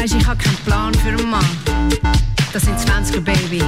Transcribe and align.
weisst, 0.00 0.14
ich 0.14 0.26
hab 0.26 0.38
keinen 0.38 0.56
Plan 0.64 0.94
für 0.94 1.08
einen 1.08 1.30
Mann. 1.30 1.44
Das 2.52 2.62
sind 2.62 2.78
20er, 2.78 3.20
Baby. 3.20 3.62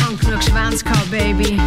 Hab 0.00 0.20
genug 0.20 0.42
Schwänze 0.42 0.84
gehabt, 0.84 1.10
Baby. 1.10 1.60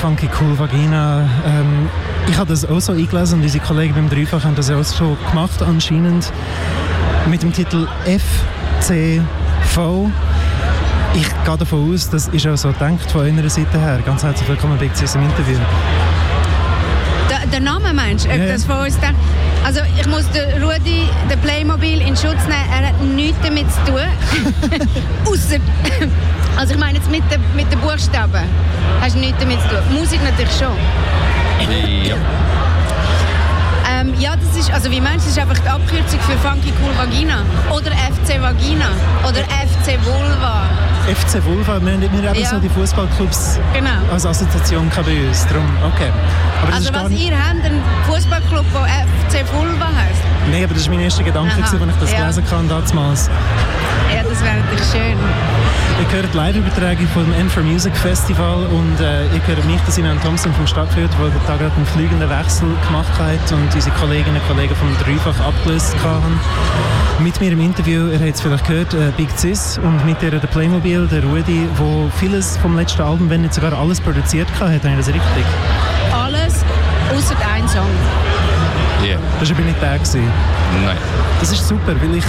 Funky 0.00 0.28
Cool 0.40 0.56
Vagina. 0.56 1.28
Ähm, 1.44 1.88
ich 2.28 2.38
habe 2.38 2.48
das 2.50 2.64
auch 2.64 2.80
so 2.80 2.92
eingelesen 2.92 3.38
und 3.38 3.44
unsere 3.44 3.64
Kollegen 3.64 3.94
beim 3.94 4.08
Dreifach 4.08 4.44
haben 4.44 4.54
das 4.54 4.70
auch 4.70 4.84
schon 4.84 5.16
gemacht 5.28 5.60
anscheinend. 5.60 6.32
Mit 7.28 7.42
dem 7.42 7.52
Titel 7.52 7.88
FCV. 8.04 9.20
Ich 11.14 11.28
gehe 11.44 11.56
davon 11.58 11.92
aus, 11.92 12.08
das 12.10 12.28
ist 12.28 12.46
auch 12.46 12.56
so 12.56 12.68
gedacht 12.68 13.10
von 13.10 13.22
eurer 13.22 13.50
Seite 13.50 13.80
her. 13.80 13.98
Ganz 14.06 14.22
herzlich 14.22 14.48
willkommen 14.48 14.78
Sis 14.94 15.16
im 15.16 15.22
Interview. 15.22 15.58
Der, 17.28 17.46
der 17.50 17.60
Name 17.60 17.92
meinst 17.92 18.26
du? 18.26 18.30
Ja. 18.30 18.46
das 18.46 18.64
von 18.64 18.76
uns 18.78 18.98
denkt? 19.00 19.18
Also 19.68 19.80
ich 20.00 20.06
muss 20.06 20.26
den 20.30 20.62
Rudi, 20.62 21.10
den 21.30 21.38
Playmobil 21.40 22.00
in 22.00 22.16
Schutz 22.16 22.40
nehmen. 22.48 22.64
Er 22.72 22.88
hat 22.88 23.02
nichts 23.02 23.36
damit 23.42 23.66
zu 23.70 23.84
tun. 23.84 24.00
Ausser... 25.26 25.58
Also 26.56 26.72
ich 26.72 26.80
meine 26.80 26.96
jetzt 26.96 27.10
mit 27.10 27.22
den, 27.30 27.38
mit 27.54 27.70
den 27.70 27.78
Buchstaben. 27.80 28.44
Hast 29.02 29.14
du 29.14 29.18
nichts 29.18 29.38
damit 29.38 29.60
zu 29.60 29.68
tun. 29.68 29.78
Musik 29.90 30.20
natürlich 30.24 30.54
schon. 30.56 30.74
Ja. 32.02 32.16
Ähm, 33.92 34.14
ja, 34.18 34.36
das 34.36 34.56
ist... 34.56 34.72
Also 34.72 34.90
wie 34.90 35.02
meinst 35.02 35.26
du, 35.26 35.28
das 35.28 35.36
ist 35.36 35.38
einfach 35.38 35.62
die 35.62 35.68
Abkürzung 35.68 36.18
für 36.20 36.38
Funky 36.38 36.72
Cool 36.82 36.96
Vagina. 36.96 37.42
Oder 37.68 37.90
FC 37.90 38.40
Vagina. 38.40 38.86
Oder 39.24 39.40
FC 39.44 40.02
Vulva. 40.02 40.62
FC 41.08 41.42
Vulva, 41.44 41.80
wir, 41.80 42.00
wir 42.00 42.28
haben 42.28 42.38
Ja. 42.38 42.48
so 42.50 42.58
die 42.58 42.68
Fußballclubs 42.68 43.58
Genau. 43.72 43.90
als 44.12 44.26
Assoziation 44.26 44.90
bei 44.94 45.26
uns. 45.26 45.46
Darum, 45.46 45.64
okay. 45.86 46.10
Aber 46.62 46.74
Also 46.74 46.92
was 46.92 47.08
nicht, 47.08 47.28
ihr 47.30 47.36
habt, 47.36 47.64
ein 47.64 47.82
Fußballclub, 48.06 48.64
der 48.72 49.40
FC 49.40 49.44
Vulva 49.52 49.86
heisst. 49.86 50.22
Nein, 50.50 50.64
aber 50.64 50.74
das 50.74 50.86
war 50.86 50.94
mein 50.94 51.04
erster 51.04 51.22
Gedanke, 51.24 51.52
Aha, 51.52 51.62
als 51.62 51.72
ich 51.72 51.78
das 52.00 52.12
ja. 52.12 52.18
gelesen 52.20 52.44
kann 52.48 52.68
damals. 52.68 53.30
Ja, 54.14 54.22
das 54.22 54.42
wäre 54.42 54.56
natürlich 54.56 54.84
schön. 54.90 55.18
Ihr 56.00 56.16
hört 56.16 56.34
Live-Übertragung 56.34 57.06
vom 57.08 57.32
N 57.32 57.50
for 57.50 57.62
Music 57.62 57.96
Festival 57.96 58.66
und 58.66 59.00
äh, 59.00 59.24
ihr 59.24 59.46
hört 59.46 59.64
mich, 59.66 59.80
der 59.80 59.92
Simon 59.92 60.20
Thompson 60.22 60.52
vom 60.54 60.66
Stadtfeld, 60.66 61.10
der 61.18 61.30
da 61.46 61.56
gerade 61.56 61.74
einen 61.74 61.86
fliegenden 61.86 62.30
Wechsel 62.30 62.68
gemacht 62.86 63.12
hat 63.18 63.52
und 63.52 63.74
unsere 63.74 63.94
Kolleginnen 63.96 64.36
und 64.40 64.48
Kollegen 64.48 64.74
vom 64.76 64.88
Dreifach 64.98 65.40
abgelöst 65.44 65.96
haben. 66.04 66.40
Mit 67.18 67.40
mir 67.40 67.52
im 67.52 67.60
Interview, 67.60 68.08
ihr 68.08 68.20
habt 68.20 68.34
es 68.36 68.40
vielleicht 68.40 68.66
gehört, 68.66 68.94
äh, 68.94 69.10
Big 69.16 69.30
Cis 69.36 69.78
und 69.78 70.06
mit 70.06 70.22
ihr 70.22 70.30
der 70.30 70.46
Playmobil, 70.46 71.06
der 71.08 71.24
Rudi, 71.24 71.68
wo 71.76 72.08
vieles 72.18 72.56
vom 72.58 72.76
letzten 72.76 73.02
Album, 73.02 73.28
wenn 73.28 73.42
nicht 73.42 73.54
sogar 73.54 73.72
alles 73.72 74.00
produziert 74.00 74.48
hat, 74.60 74.68
hat. 74.68 74.84
Habe 74.84 74.90
ich 74.90 75.06
das 75.06 75.08
richtig? 75.08 75.44
Alles 76.12 76.64
außer 77.14 77.36
ein 77.54 77.68
Song. 77.68 77.86
Ja. 79.06 79.16
Das 79.40 79.50
war 79.50 79.56
aber 79.56 79.66
nicht 79.66 79.80
der. 79.80 79.94
Gewesen. 79.94 80.22
Nein. 80.84 80.96
Das 81.40 81.52
ist 81.52 81.66
super, 81.66 81.94
weil 82.00 82.16
ich. 82.16 82.24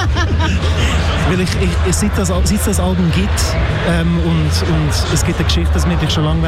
weil 1.30 1.40
ich, 1.40 1.48
ich, 1.60 1.70
ich 1.88 1.94
seit, 1.94 2.16
das, 2.18 2.30
Al- 2.30 2.40
seit 2.44 2.58
es 2.58 2.64
das 2.64 2.80
Album 2.80 3.10
gibt 3.14 3.40
ähm, 3.88 4.18
und, 4.24 4.68
und 4.74 4.90
es 5.14 5.24
gibt 5.24 5.38
eine 5.38 5.46
Geschichte, 5.46 5.72
dass 5.74 5.88
wir 5.88 5.96
dich 5.96 6.10
schon 6.10 6.24
lange 6.24 6.40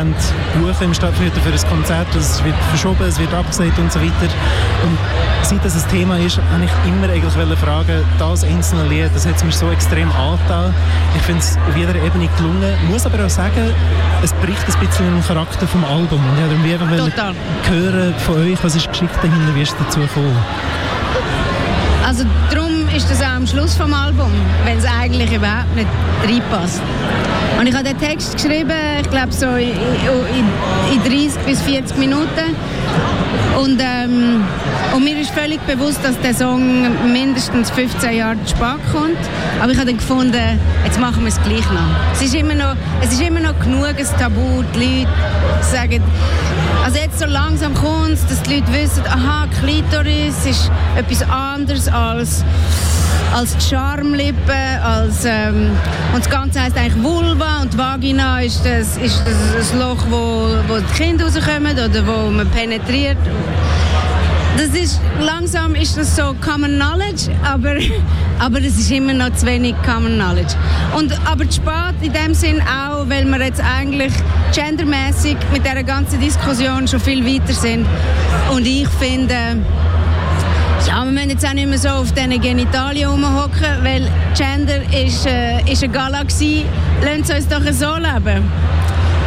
buchen 0.54 0.84
im 0.86 0.94
Stadttheater 0.94 1.40
für 1.40 1.52
ein 1.52 1.68
Konzert, 1.70 2.06
es 2.16 2.42
wird 2.44 2.54
verschoben, 2.70 3.04
es 3.06 3.18
wird 3.18 3.32
abgesagt 3.34 3.78
und 3.78 3.92
so 3.92 4.00
weiter. 4.00 4.32
Und 4.84 4.98
seit 5.42 5.64
das 5.64 5.74
ein 5.84 5.90
Thema 5.90 6.18
ist, 6.18 6.38
habe 6.38 6.64
ich 6.64 6.88
immer 6.88 7.08
eigentlich 7.12 7.58
fragen, 7.58 8.04
das 8.18 8.44
einzelne 8.44 8.84
Lied, 8.88 9.10
das 9.14 9.26
hat 9.26 9.36
es 9.36 9.44
mir 9.44 9.52
so 9.52 9.70
extrem 9.70 10.10
angetan. 10.12 10.74
Ich 11.16 11.22
finde 11.22 11.40
es 11.40 11.56
auf 11.68 11.76
jeder 11.76 11.94
Ebene 11.94 12.28
gelungen, 12.36 12.74
muss 12.90 13.06
aber 13.06 13.24
auch 13.24 13.30
sagen, 13.30 13.70
es 14.22 14.32
bricht 14.34 14.66
ein 14.68 14.86
bisschen 14.86 15.06
im 15.08 15.24
Charakter 15.24 15.66
vom 15.66 15.84
Album. 15.84 16.20
Und 16.20 16.38
ich 16.38 16.70
wollte 16.70 16.84
einfach 16.84 16.90
wollen 16.90 17.10
Total. 17.10 17.34
hören 17.68 18.14
von 18.26 18.36
euch, 18.36 18.58
was 18.62 18.74
ist 18.74 18.86
die 18.86 18.90
Geschichte 18.90 19.14
dahinter, 19.22 19.54
wie 19.54 19.62
ist 19.62 19.74
dazu 19.78 20.00
gekommen? 20.00 20.36
Also 22.06 22.24
darum 22.50 22.81
ist 22.94 23.10
das 23.10 23.22
auch 23.22 23.36
am 23.36 23.46
Schluss 23.46 23.74
vom 23.74 23.94
Album, 23.94 24.30
wenn 24.64 24.78
es 24.78 24.84
eigentlich 24.84 25.32
überhaupt 25.32 25.74
nicht 25.74 25.88
reinpasst. 26.24 26.82
Und 27.58 27.66
ich 27.66 27.74
habe 27.74 27.84
den 27.84 27.98
Text 27.98 28.34
geschrieben, 28.34 28.72
ich 29.00 29.10
glaube 29.10 29.32
so 29.32 29.46
in, 29.46 29.70
in, 29.70 30.46
in 30.92 31.02
30 31.02 31.40
bis 31.46 31.62
40 31.62 31.96
Minuten. 31.96 32.54
Und, 33.58 33.80
ähm, 33.80 34.44
und 34.94 35.04
mir 35.04 35.18
ist 35.18 35.30
völlig 35.30 35.60
bewusst, 35.62 36.00
dass 36.02 36.18
der 36.20 36.34
Song 36.34 37.12
mindestens 37.12 37.70
15 37.70 38.16
Jahre 38.16 38.36
zu 38.44 38.56
spät 38.56 38.80
kommt. 38.92 39.18
Aber 39.60 39.72
ich 39.72 39.78
habe 39.78 39.86
dann 39.86 39.98
gefunden, 39.98 40.60
jetzt 40.84 40.98
machen 41.00 41.22
wir 41.22 41.28
es 41.28 41.40
gleich 41.42 41.70
noch. 41.70 42.12
Es 42.12 42.22
ist 42.22 42.34
immer 42.34 42.54
noch, 42.54 42.74
es 43.02 43.12
ist 43.12 43.22
immer 43.22 43.40
noch 43.40 43.58
genug 43.60 43.94
ein 43.96 44.06
Tabu. 44.18 44.62
Die 44.74 44.78
Leute 44.78 45.10
sagen, 45.60 46.02
also 46.82 46.98
jetzt 46.98 47.18
so 47.18 47.26
langsam 47.26 47.74
kommt 47.74 48.10
es, 48.10 48.26
dass 48.26 48.42
die 48.42 48.56
Leute 48.56 48.72
wissen, 48.72 49.02
aha, 49.06 49.46
Klitoris 49.60 50.46
ist 50.46 50.70
etwas 50.96 51.22
anderes 51.28 51.88
als 51.88 52.44
als 53.34 53.56
die 53.56 53.64
Schamlippe, 53.70 54.54
als 54.84 55.24
ähm, 55.24 55.70
und 56.12 56.22
das 56.22 56.28
Ganze 56.28 56.60
heißt 56.60 56.76
eigentlich 56.76 57.02
Vulva 57.02 57.62
und 57.62 57.76
Vagina 57.78 58.42
ist 58.42 58.64
das 58.64 58.98
ist 58.98 59.22
das 59.24 59.72
ein 59.72 59.78
Loch, 59.78 60.04
wo, 60.10 60.48
wo 60.68 60.78
die 60.78 61.02
Kinder 61.02 61.24
rauskommen 61.24 61.72
oder 61.72 62.06
wo 62.06 62.30
man 62.30 62.48
penetriert. 62.50 63.16
Das 64.56 64.68
ist 64.78 65.00
langsam 65.20 65.74
ist 65.74 65.96
das 65.96 66.14
so 66.14 66.34
Common 66.44 66.76
Knowledge, 66.76 67.30
aber 67.42 67.76
aber 68.38 68.58
es 68.58 68.78
ist 68.78 68.90
immer 68.90 69.14
noch 69.14 69.32
zu 69.34 69.46
wenig 69.46 69.74
Common 69.84 70.14
Knowledge. 70.14 70.54
Und 70.96 71.12
aber 71.26 71.48
zu 71.48 71.56
spät 71.56 71.94
in 72.02 72.12
dem 72.12 72.34
Sinn 72.34 72.60
auch, 72.60 73.08
weil 73.08 73.24
wir 73.24 73.40
jetzt 73.44 73.62
eigentlich 73.62 74.12
gendermäßig 74.54 75.36
mit 75.52 75.64
der 75.64 75.82
ganzen 75.82 76.20
Diskussion 76.20 76.86
schon 76.86 77.00
viel 77.00 77.24
weiter 77.24 77.54
sind. 77.54 77.86
Und 78.54 78.66
ich 78.66 78.86
finde 79.00 79.56
ja, 80.86 81.04
wir 81.04 81.12
müssen 81.12 81.30
jetzt 81.30 81.46
auch 81.46 81.52
nicht 81.52 81.68
mehr 81.68 81.78
so 81.78 81.88
auf 81.88 82.12
diesen 82.12 82.40
Genitalien 82.40 83.08
rumhocken, 83.08 83.82
weil 83.82 84.08
Gender 84.36 84.82
ist, 84.92 85.26
äh, 85.26 85.60
ist 85.70 85.82
eine 85.82 85.92
Galaxie. 85.92 86.64
Lasst 87.02 87.32
uns 87.32 87.48
doch 87.48 87.62
so 87.72 87.94
leben. 87.96 88.50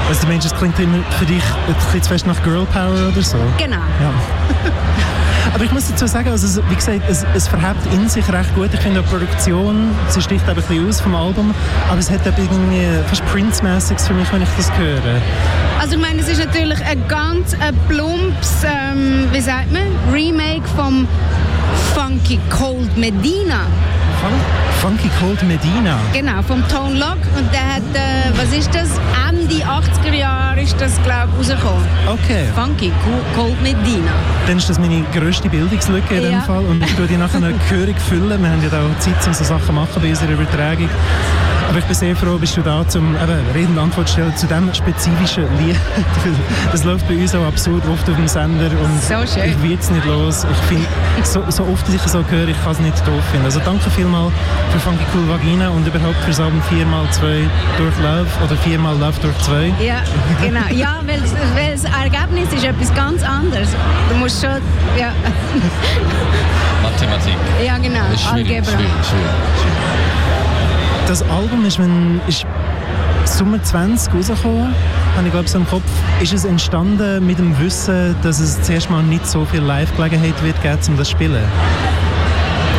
Also 0.07 0.21
du 0.21 0.27
meinst, 0.27 0.45
es 0.45 0.55
klingt 0.55 0.79
immer 0.79 0.99
für 1.17 1.25
dich 1.25 1.43
ein 1.67 1.73
bisschen 1.73 2.03
zu 2.03 2.09
fest 2.09 2.27
nach 2.27 2.41
Girl 2.43 2.65
Power 2.65 3.09
oder 3.11 3.21
so? 3.21 3.37
Genau. 3.57 3.77
Ja. 3.77 4.13
Aber 5.53 5.63
ich 5.63 5.71
muss 5.71 5.87
dazu 5.87 6.05
sagen, 6.05 6.29
also 6.29 6.47
es, 6.47 6.69
wie 6.69 6.75
gesagt, 6.75 7.01
es, 7.09 7.25
es 7.33 7.47
verhebt 7.47 7.79
in 7.93 8.09
sich 8.09 8.27
recht 8.31 8.53
gut. 8.55 8.69
Ich 8.73 8.79
finde 8.81 9.01
die 9.01 9.07
Produktion, 9.07 9.91
sie 10.09 10.21
sticht 10.21 10.47
ein 10.49 10.55
bisschen 10.55 10.87
aus 10.87 10.99
vom 10.99 11.15
Album, 11.15 11.53
aber 11.89 11.99
es 11.99 12.09
hat 12.09 12.21
irgendwie 12.25 12.85
fast 13.07 13.25
Prince-mäßiges 13.27 14.07
für 14.07 14.13
mich, 14.15 14.31
wenn 14.33 14.41
ich 14.41 14.49
das 14.57 14.71
höre. 14.77 15.21
Also 15.79 15.95
ich 15.95 16.01
meine, 16.01 16.19
es 16.19 16.27
ist 16.27 16.43
natürlich 16.43 16.83
ein 16.83 17.07
ganz 17.07 17.53
ein 17.53 17.77
plumpes, 17.87 18.65
ähm, 18.65 19.29
wie 19.31 19.39
sagt 19.39 19.71
man, 19.71 19.83
Remake 20.11 20.67
vom 20.75 21.07
Funky 21.93 22.39
Cold 22.49 22.97
Medina. 22.97 23.67
Fun 24.25 24.33
Funky 24.97 25.09
Cold 25.19 25.41
Medina. 25.43 25.99
Genau, 26.13 26.41
vom 26.41 26.67
Tone 26.67 26.95
Lock. 26.97 27.17
Und 27.37 27.51
der 27.53 27.75
hat, 27.75 27.81
äh, 27.93 28.31
was 28.35 28.51
ist 28.57 28.73
das? 28.73 28.89
Ende 29.29 29.55
80er 29.63 30.13
Jahre 30.13 30.61
ist 30.61 30.75
das, 30.79 31.01
glaube 31.03 31.29
ich, 31.41 31.49
rausgekommen. 31.49 31.85
Okay, 32.07 32.45
Funky 32.55 32.91
Cold 33.35 33.61
Medina. 33.61 34.11
dann 34.47 34.57
ist 34.57 34.69
das 34.69 34.79
meine 34.79 35.03
grösste 35.13 35.49
Bildungslücke 35.49 36.15
in 36.15 36.23
Ja. 36.23 36.29
dem 36.39 36.41
Fall 36.41 36.65
und 36.65 36.83
ich 36.83 36.93
tue 36.95 37.07
die 37.07 37.17
nachher 37.17 37.39
gehörig 37.69 37.95
füllen. 38.09 38.41
Wir 38.41 38.49
haben 38.49 38.61
ja 38.63 38.69
auch 38.69 38.99
Zeit, 38.99 39.27
um 39.27 39.33
so 39.33 39.43
Sachen 39.43 39.65
zu 39.67 39.73
machen 39.73 40.01
bei 40.01 40.09
unserer 40.09 40.31
Übertragung. 40.31 40.89
Aber 41.69 41.79
ich 41.79 41.85
bin 41.85 41.95
sehr 41.95 42.15
froh, 42.15 42.37
bist 42.37 42.55
du 42.57 42.61
da, 42.61 42.81
um 42.95 43.15
eben 43.15 43.51
Rede 43.53 43.67
und 43.69 43.79
Antwort 43.79 44.07
zu 44.07 44.13
stellen 44.13 44.35
zu 44.37 44.45
diesem 44.47 44.73
spezifischen 44.73 45.45
Lied. 45.59 45.75
Das 46.71 46.83
läuft 46.83 47.07
bei 47.07 47.15
uns 47.15 47.33
auch 47.35 47.45
absurd 47.47 47.83
oft 47.91 48.07
auf 48.09 48.15
dem 48.15 48.27
Sender 48.27 48.69
und 48.71 49.01
So 49.01 49.15
schön. 49.33 49.49
ich 49.49 49.61
werde 49.63 49.77
es 49.81 49.89
nicht 49.89 50.05
los. 50.05 50.45
Ich 50.49 50.57
finde, 50.67 50.85
so, 51.23 51.43
so 51.49 51.63
oft 51.71 51.87
ich 51.89 52.03
es 52.05 52.11
so 52.11 52.23
höre, 52.29 52.47
ich 52.49 52.63
kann 52.63 52.71
es 52.73 52.79
nicht 52.79 52.97
doof 53.07 53.23
finden. 53.31 53.45
Also 53.45 53.59
danke 53.63 53.89
vielmals 53.91 54.31
für 54.71 54.79
Funky 54.79 55.05
Cool 55.13 55.27
Vagina 55.29 55.69
und 55.69 55.87
überhaupt 55.87 56.17
fürs 56.25 56.39
Album 56.39 56.61
4x2 56.69 57.21
durch 57.77 57.97
Love 57.99 58.27
oder 58.43 58.55
4x 58.55 58.99
Love 58.99 59.19
durch 59.21 59.37
2. 59.39 59.73
Ja, 59.83 59.95
genau. 60.41 60.59
Ja, 60.71 60.99
weil, 61.05 61.21
weil 61.55 61.71
das 61.73 61.83
Ergebnis 61.85 62.51
ist 62.53 62.63
etwas 62.65 62.93
ganz 62.93 63.23
anderes. 63.23 63.69
Du 64.09 64.15
musst 64.17 64.41
schon, 64.41 64.55
ja, 64.99 65.11
Mathematik. 66.83 67.35
ja 67.65 67.77
genau, 67.77 67.99
Das 68.11 68.21
ist 68.21 68.27
schwierig, 68.29 68.49
Algebra. 68.57 68.71
schwierig, 68.71 68.91
schwierig. 69.09 69.31
Das 71.07 71.21
Album 71.29 71.65
ist, 71.65 71.77
wenn, 71.79 72.19
ist 72.27 72.45
Sommer 73.25 73.61
20 73.61 74.13
rausgekommen, 74.13 74.73
habe 75.15 75.25
ich 75.27 75.31
glaube 75.31 75.47
so 75.47 75.57
im 75.59 75.67
Kopf. 75.67 75.83
Ist 76.21 76.33
es 76.33 76.45
entstanden 76.45 77.25
mit 77.25 77.37
dem 77.39 77.57
Wissen, 77.59 78.15
dass 78.23 78.39
es 78.39 78.61
zuerst 78.63 78.89
mal 78.89 79.03
nicht 79.03 79.25
so 79.27 79.45
viel 79.45 79.61
Live-Gelegenheit 79.61 80.41
wird 80.43 80.61
geben, 80.61 80.79
um 80.87 80.97
das 80.97 81.07
zu 81.07 81.11
spielen? 81.15 81.43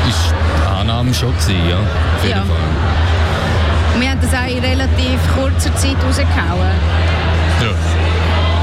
Ist 0.08 0.32
die 0.32 0.80
Annahme 0.80 1.12
schon 1.14 1.30
gewesen, 1.32 1.54
ja. 1.68 1.76
Auf 1.76 2.24
jeden 2.24 2.36
Ja. 2.36 2.42
Fall. 2.44 4.00
Wir 4.00 4.10
haben 4.10 4.20
das 4.20 4.34
auch 4.34 4.56
in 4.56 4.62
relativ 4.62 5.18
kurzer 5.34 5.74
Zeit 5.76 5.96
rausgehauen. 6.06 6.76
Ja. 7.62 7.72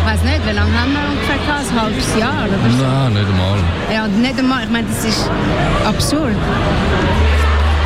Ich 0.06 0.12
weiß 0.12 0.24
nicht, 0.24 0.45
wie 0.48 0.51
lange 0.54 0.71
haben 0.80 0.92
wir 0.94 1.00
ungefähr 1.10 1.38
gehabt? 1.38 1.71
Ein 1.71 1.81
halbes 1.81 2.07
Jahr 2.19 2.45
oder 2.45 2.57
so? 2.69 2.83
Nein, 2.86 3.13
nicht 3.13 3.25
einmal. 3.25 3.57
Ja, 3.92 4.07
nicht 4.07 4.38
einmal. 4.39 4.63
Ich 4.63 4.69
meine, 4.69 4.88
das 4.88 5.04
ist 5.06 5.30
absurd. 5.88 6.36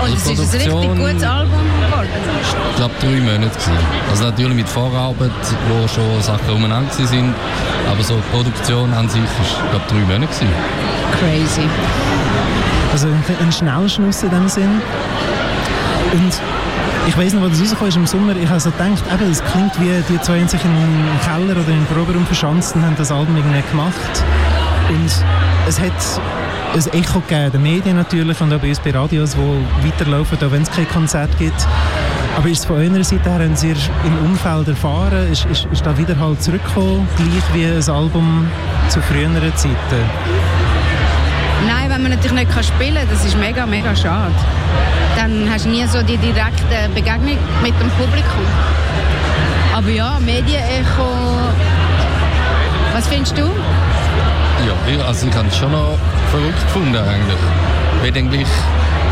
Und 0.04 0.14
es 0.14 0.26
ist 0.28 0.28
ein 0.28 0.40
richtig 0.40 0.70
Produktion- 0.72 0.98
gutes 1.00 1.24
Album 1.24 1.60
geworden. 1.82 2.10
Ich 2.70 2.76
glaube, 2.78 2.94
drei 3.00 3.20
Monate. 3.20 3.50
Gewesen. 3.50 3.72
Also 4.10 4.24
natürlich 4.26 4.56
mit 4.56 4.70
Vorarbeit, 4.70 5.32
wo 5.70 5.88
schon 5.88 6.22
Sachen 6.22 6.50
umeinander 6.56 6.92
sind. 6.94 7.34
Aber 7.90 8.04
so 8.04 8.16
die 8.16 8.36
Produktion 8.36 8.94
an 8.94 9.10
sich 9.10 9.22
ist, 9.22 9.56
glaube 9.72 9.86
drei 9.90 10.00
Monate. 10.00 10.28
Gewesen. 10.28 10.48
Crazy. 11.20 11.68
Also 12.92 13.08
ein, 13.08 13.24
ein 13.42 13.52
Schnellschnuss 13.52 14.24
in 14.24 14.30
dem 14.30 14.48
Sinn. 14.48 14.82
Und 16.14 16.34
ich 17.08 17.18
weiß 17.18 17.34
noch, 17.34 17.42
wo 17.44 17.48
das 17.48 17.60
rausgekommen 17.60 17.90
ist 17.90 17.96
im 17.98 18.08
Sommer, 18.08 18.36
ich 18.36 18.50
habe 18.50 18.60
so 18.60 18.70
gedacht, 18.72 19.04
eben, 19.14 19.32
es 19.32 19.44
klingt 19.44 19.80
wie 19.80 20.04
die 20.10 20.22
zwei 20.22 20.40
haben 20.40 20.48
sich 20.48 20.64
in 20.64 20.72
einem 20.72 21.20
Keller 21.24 21.60
oder 21.60 21.70
in 21.70 21.78
einem 21.78 21.86
Proberaum 21.88 22.26
verschanzt 22.26 22.76
und 22.76 22.86
haben 22.86 22.96
das 22.98 23.12
Album 23.12 23.36
irgendwie 23.38 23.62
gemacht. 23.72 24.24
Und 24.90 25.10
es 25.68 25.80
hat 25.80 25.92
ein 26.74 26.94
Echo 26.94 27.20
gegeben, 27.22 27.52
den 27.52 27.64
Medien 27.64 27.96
natürlich 27.96 28.40
und 28.42 28.54
auch 28.54 28.60
bei 28.60 28.70
uns 28.70 28.80
bei 28.80 28.92
Radios, 28.92 29.36
die 29.36 29.88
weiterlaufen, 29.88 30.38
auch 30.38 30.52
wenn 30.52 30.62
es 30.62 30.72
kein 30.72 30.88
Konzert 30.90 31.38
gibt. 31.40 31.68
Aber 32.38 32.48
ist 32.50 32.60
es 32.60 32.66
von 32.66 32.78
eurer 32.78 33.04
Seite 33.04 33.30
her, 33.30 33.40
haben 33.40 33.56
Sie 33.56 33.72
im 33.72 34.18
Umfeld 34.26 34.68
erfahren, 34.68 35.32
ist, 35.32 35.46
ist, 35.46 35.66
ist 35.72 35.86
da 35.86 35.98
wieder 35.98 36.20
halt 36.20 36.42
zurückgekommen, 36.42 37.08
gleich 37.16 37.54
wie 37.54 37.66
ein 37.66 37.90
Album 37.90 38.48
zu 38.90 39.02
früheren 39.02 39.56
Zeiten? 39.56 39.76
Nein, 41.66 41.90
wenn 41.90 42.04
man 42.04 42.12
natürlich 42.12 42.46
nicht 42.46 42.66
spielen 42.66 42.96
kann, 42.96 43.10
das 43.10 43.26
ist 43.26 43.38
mega, 43.38 43.66
mega 43.66 43.96
schade. 43.96 44.36
Dann 45.16 45.50
hast 45.52 45.66
du 45.66 45.70
nie 45.70 45.86
so 45.88 46.02
die 46.04 46.18
direkte 46.18 46.90
Begegnung 46.94 47.38
mit 47.64 47.74
dem 47.82 47.90
Publikum. 47.98 48.46
Aber 49.76 49.90
ja, 49.90 50.18
Medienecho. 50.20 51.08
Was 52.94 53.08
findest 53.08 53.38
du? 53.38 53.50
Ja, 54.66 54.74
ich, 54.92 55.04
also 55.06 55.28
ich 55.28 55.36
habe 55.36 55.48
es 55.48 55.58
schon 55.58 55.72
noch 55.72 55.98
verrückt 56.32 56.62
gefunden 56.62 56.96
eigentlich. 56.96 57.40
Weil 58.02 58.16
eigentlich, 58.16 58.48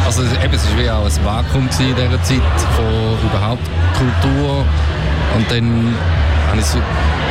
also 0.05 0.23
eben, 0.23 0.53
es 0.53 0.65
war 0.69 0.77
wie 0.77 0.89
auch 0.89 1.05
ein 1.05 1.25
Vakuum 1.25 1.69
in 1.79 1.95
dieser 1.95 2.23
Zeit 2.23 2.57
von 2.75 3.29
überhaupt 3.29 3.63
Kultur. 3.97 4.65
Und 5.35 5.51
dann 5.51 5.93
habe 6.49 6.59
ich 6.59 6.65
es 6.65 6.77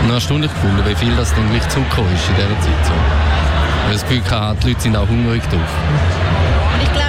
noch 0.06 0.14
erstaunlich 0.14 0.52
gefunden, 0.52 0.82
wie 0.86 0.94
viel 0.94 1.14
das 1.16 1.34
dann 1.34 1.48
gleich 1.50 1.68
zurückgekommen 1.68 2.14
ist 2.14 2.28
in 2.28 2.36
dieser 2.36 2.60
Zeit. 2.60 2.86
So. 2.86 2.92
Ich 3.86 3.92
das 3.92 4.02
Gefühl 4.08 4.22
hatte, 4.30 4.56
die 4.62 4.68
Leute 4.68 4.80
sind 4.80 4.96
auch 4.96 5.08
hungrig 5.08 5.42
drauf. 5.50 5.60
Wir. 6.80 7.04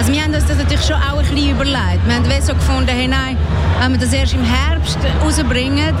Also 0.00 0.12
wir 0.12 0.22
haben 0.22 0.32
uns 0.32 0.46
das 0.46 0.56
natürlich 0.56 0.86
schon 0.86 0.96
auch 0.96 1.18
ein 1.18 1.26
bisschen 1.26 1.50
überlegt. 1.50 2.06
Wir 2.06 2.14
haben 2.14 2.42
so 2.42 2.54
gefunden, 2.54 2.88
hey, 2.88 3.06
nein, 3.06 3.36
wenn 3.80 3.92
wir 3.92 3.98
das 3.98 4.12
erst 4.14 4.32
im 4.32 4.42
Herbst 4.42 4.98
rausbringen, 5.22 5.94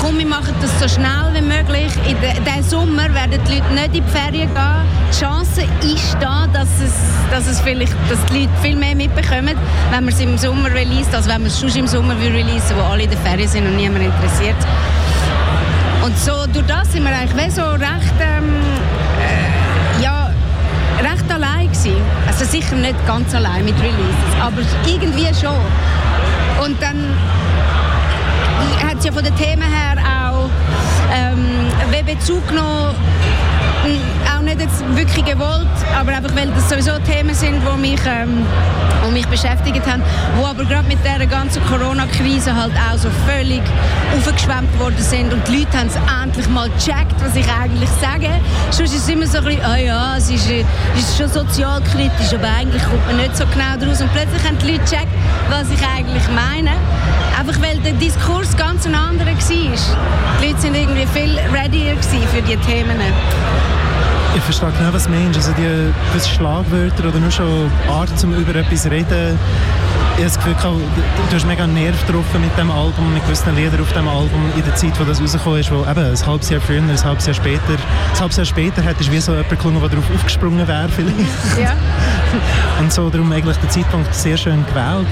komm, 0.00 0.16
wir 0.18 0.26
machen 0.26 0.54
das 0.62 0.80
so 0.80 0.88
schnell 0.88 1.37
möglich. 1.68 1.92
In 2.08 2.16
diesen 2.44 2.62
Sommer 2.62 3.12
werden 3.14 3.40
die 3.46 3.54
Leute 3.54 3.74
nicht 3.74 3.86
in 3.86 3.92
die 3.92 4.02
Ferien 4.02 4.54
gehen. 4.54 4.84
Die 5.12 5.18
Chance 5.18 5.62
ist 5.82 6.16
da, 6.20 6.46
dass 6.52 6.68
es, 6.82 6.92
dass 7.30 7.46
es 7.46 7.60
vielleicht, 7.60 7.94
dass 8.08 8.24
die 8.26 8.40
Leute 8.40 8.52
viel 8.62 8.76
mehr 8.76 8.94
mitbekommen, 8.94 9.54
wenn 9.90 10.04
man 10.04 10.08
es 10.08 10.20
im 10.20 10.36
Sommer 10.38 10.70
release, 10.70 11.08
als 11.14 11.26
wenn 11.26 11.42
man 11.42 11.46
es 11.46 11.60
schon 11.60 11.70
im 11.70 11.86
Sommer 11.86 12.18
will 12.20 12.32
releasen, 12.32 12.76
wo 12.76 12.82
alle 12.82 13.04
in 13.04 13.10
der 13.10 13.18
Ferien 13.18 13.48
sind 13.48 13.66
und 13.66 13.76
niemand 13.76 14.04
interessiert. 14.04 14.56
Und 16.04 16.16
so, 16.18 16.46
durch 16.52 16.66
das 16.66 16.92
sind 16.92 17.04
wir 17.04 17.14
eigentlich 17.14 17.52
so 17.54 17.62
recht, 17.62 18.14
ähm, 18.20 18.54
äh, 19.20 20.02
ja, 20.02 20.30
recht 21.00 21.30
allein 21.30 21.66
gewesen. 21.66 21.96
Also 22.26 22.44
sicher 22.44 22.76
nicht 22.76 23.06
ganz 23.06 23.34
allein 23.34 23.64
mit 23.64 23.74
Releases, 23.76 24.40
aber 24.40 24.62
irgendwie 24.86 25.34
schon. 25.34 25.56
Und 26.64 26.80
dann 26.82 27.16
hat 28.86 28.98
es 28.98 29.04
ja 29.04 29.12
von 29.12 29.22
den 29.22 29.34
Themen 29.36 29.62
her 29.62 29.96
ähm, 31.12 31.44
wie 33.84 34.17
Nicht 34.48 34.62
jetzt 34.62 34.96
wirklich 34.96 35.26
gewollt, 35.26 35.66
aber 35.94 36.12
einfach 36.12 36.34
weil 36.34 36.48
das 36.48 36.70
sowieso 36.70 36.92
Themen 37.00 37.34
sind, 37.34 37.60
die 37.60 37.80
mich, 37.80 38.00
ähm, 38.06 38.46
mich 39.12 39.26
beschäftigt 39.26 39.86
haben, 39.86 40.02
wo 40.38 40.46
aber 40.46 40.64
gerade 40.64 40.88
mit 40.88 40.96
der 41.04 41.26
ganzen 41.26 41.62
Corona-Krise 41.66 42.54
halt 42.54 42.72
auch 42.90 42.96
so 42.96 43.10
völlig 43.26 43.60
aufgeschwemmt 44.16 44.78
worden 44.78 44.96
sind 45.00 45.34
und 45.34 45.46
die 45.46 45.58
Leute 45.58 45.76
haben 45.76 45.88
es 45.88 45.98
endlich 46.24 46.48
mal 46.48 46.70
gecheckt, 46.70 47.14
was 47.22 47.36
ich 47.36 47.44
eigentlich 47.60 47.90
sage. 48.00 48.30
Sonst 48.70 48.94
ist 48.94 49.02
es 49.02 49.08
immer 49.10 49.26
so 49.26 49.36
ein 49.36 49.44
bisschen, 49.44 49.64
ah 49.66 49.76
ja, 49.76 50.16
es 50.16 50.30
ist, 50.30 50.48
ist 50.48 51.18
schon 51.18 51.28
sozialkritisch, 51.28 52.32
aber 52.32 52.48
eigentlich 52.48 52.82
kommt 52.84 53.06
man 53.06 53.18
nicht 53.18 53.36
so 53.36 53.44
genau 53.52 53.76
daraus 53.78 54.00
und 54.00 54.10
plötzlich 54.14 54.42
haben 54.48 54.56
die 54.60 54.72
Leute 54.72 54.84
gecheckt, 54.84 55.12
was 55.50 55.68
ich 55.68 55.86
eigentlich 55.86 56.24
meine. 56.34 56.70
Einfach 57.38 57.60
weil 57.60 57.76
der 57.80 57.92
Diskurs 57.92 58.56
ganz 58.56 58.86
ein 58.86 58.94
anderer 58.94 59.28
war. 59.28 59.36
Die 59.36 60.46
Leute 60.46 60.58
sind 60.58 60.74
irgendwie 60.74 61.06
viel 61.06 61.38
readier 61.52 61.96
für 62.00 62.40
die 62.40 62.56
Themen. 62.56 62.96
Ich 64.34 64.42
verstehe 64.42 64.70
genau, 64.78 64.92
was 64.92 65.04
du 65.04 65.10
meinst. 65.10 65.38
Also 65.38 65.52
die 65.52 65.92
gewisse 66.10 66.28
Schlagwörter 66.28 67.08
oder 67.08 67.18
nur 67.18 67.30
schon 67.30 67.70
Art, 67.88 68.12
um 68.22 68.34
über 68.34 68.54
etwas 68.54 68.82
zu 68.82 68.90
reden. 68.90 69.38
Ich 70.18 70.24
habe 70.24 70.34
das 70.34 70.36
Gefühl, 70.36 70.80
du 71.30 71.36
hast 71.36 71.46
mega 71.46 71.66
Nerv 71.66 72.04
getroffen 72.04 72.40
mit 72.40 72.56
dem 72.58 72.70
Album, 72.72 73.14
mit 73.14 73.24
gewissen 73.24 73.54
Liedern 73.54 73.80
auf 73.80 73.92
dem 73.92 74.08
Album 74.08 74.50
in 74.56 74.64
der 74.64 74.74
Zeit, 74.74 74.98
wo 74.98 75.04
das 75.04 75.20
rausgekommen 75.20 75.60
ist, 75.60 75.70
wo 75.70 75.82
eben 75.82 76.04
ein 76.04 76.26
halbes 76.26 76.50
Jahr 76.50 76.60
früher, 76.60 76.82
ein 76.82 77.04
halbes 77.04 77.26
Jahr 77.26 77.34
später, 77.34 77.62
ein 77.74 78.20
halbes 78.20 78.36
Jahr 78.36 78.46
später 78.46 78.82
hättest 78.82 79.08
du 79.08 79.12
wie 79.12 79.20
so 79.20 79.30
jemand 79.30 79.50
geklungen, 79.50 79.80
der 79.80 79.90
darauf 79.90 80.04
aufgesprungen 80.12 80.66
wäre 80.66 80.88
vielleicht. 80.88 81.58
Ja. 81.60 81.76
Und 82.80 82.92
so 82.92 83.08
darum 83.10 83.30
eigentlich 83.30 83.56
der 83.58 83.70
Zeitpunkt 83.70 84.12
sehr 84.12 84.36
schön 84.36 84.64
gewählt. 84.66 85.06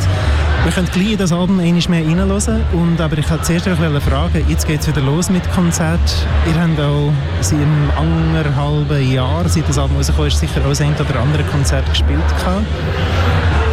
Wir 0.64 0.72
können 0.72 0.88
gleich 0.92 1.12
in 1.12 1.18
das 1.18 1.30
Album 1.30 1.60
einmal 1.60 1.82
mehr 1.88 2.04
reinhören. 2.04 2.64
Und, 2.72 3.00
aber 3.00 3.16
ich 3.18 3.30
wollte 3.30 3.44
zuerst 3.44 3.68
fragen, 3.68 4.44
jetzt 4.48 4.66
geht 4.66 4.80
es 4.80 4.88
wieder 4.88 5.00
los 5.00 5.30
mit 5.30 5.48
Konzert. 5.52 6.00
Ihr 6.44 6.60
habt 6.60 6.80
auch 6.80 7.12
seit 7.40 7.60
einem 7.60 7.90
anderthalben 7.96 9.05
Jahr, 9.12 9.48
seit 9.48 9.68
das 9.68 9.78
Album 9.78 9.96
rausgekommen 9.96 10.28
ist, 10.28 10.38
sicher 10.40 10.60
auch 10.64 10.68
das 10.68 10.80
ein 10.80 10.94
oder 10.94 11.20
andere 11.20 11.42
Konzert 11.44 11.88
gespielt 11.88 12.20
gehabt. 12.38 12.64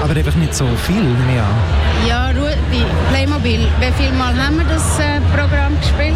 Aber 0.03 0.15
einfach 0.15 0.35
nicht 0.35 0.53
so 0.53 0.65
viel, 0.85 0.95
nehme 1.01 1.33
ich 1.35 1.39
an. 1.39 2.07
Ja, 2.07 2.27
Rudi, 2.27 2.83
Playmobil, 3.09 3.67
wie 3.79 4.03
viel 4.03 4.11
Mal 4.13 4.35
haben 4.35 4.57
wir 4.57 4.65
das 4.65 4.99
äh, 4.99 5.21
Programm 5.35 5.79
gespielt? 5.79 6.15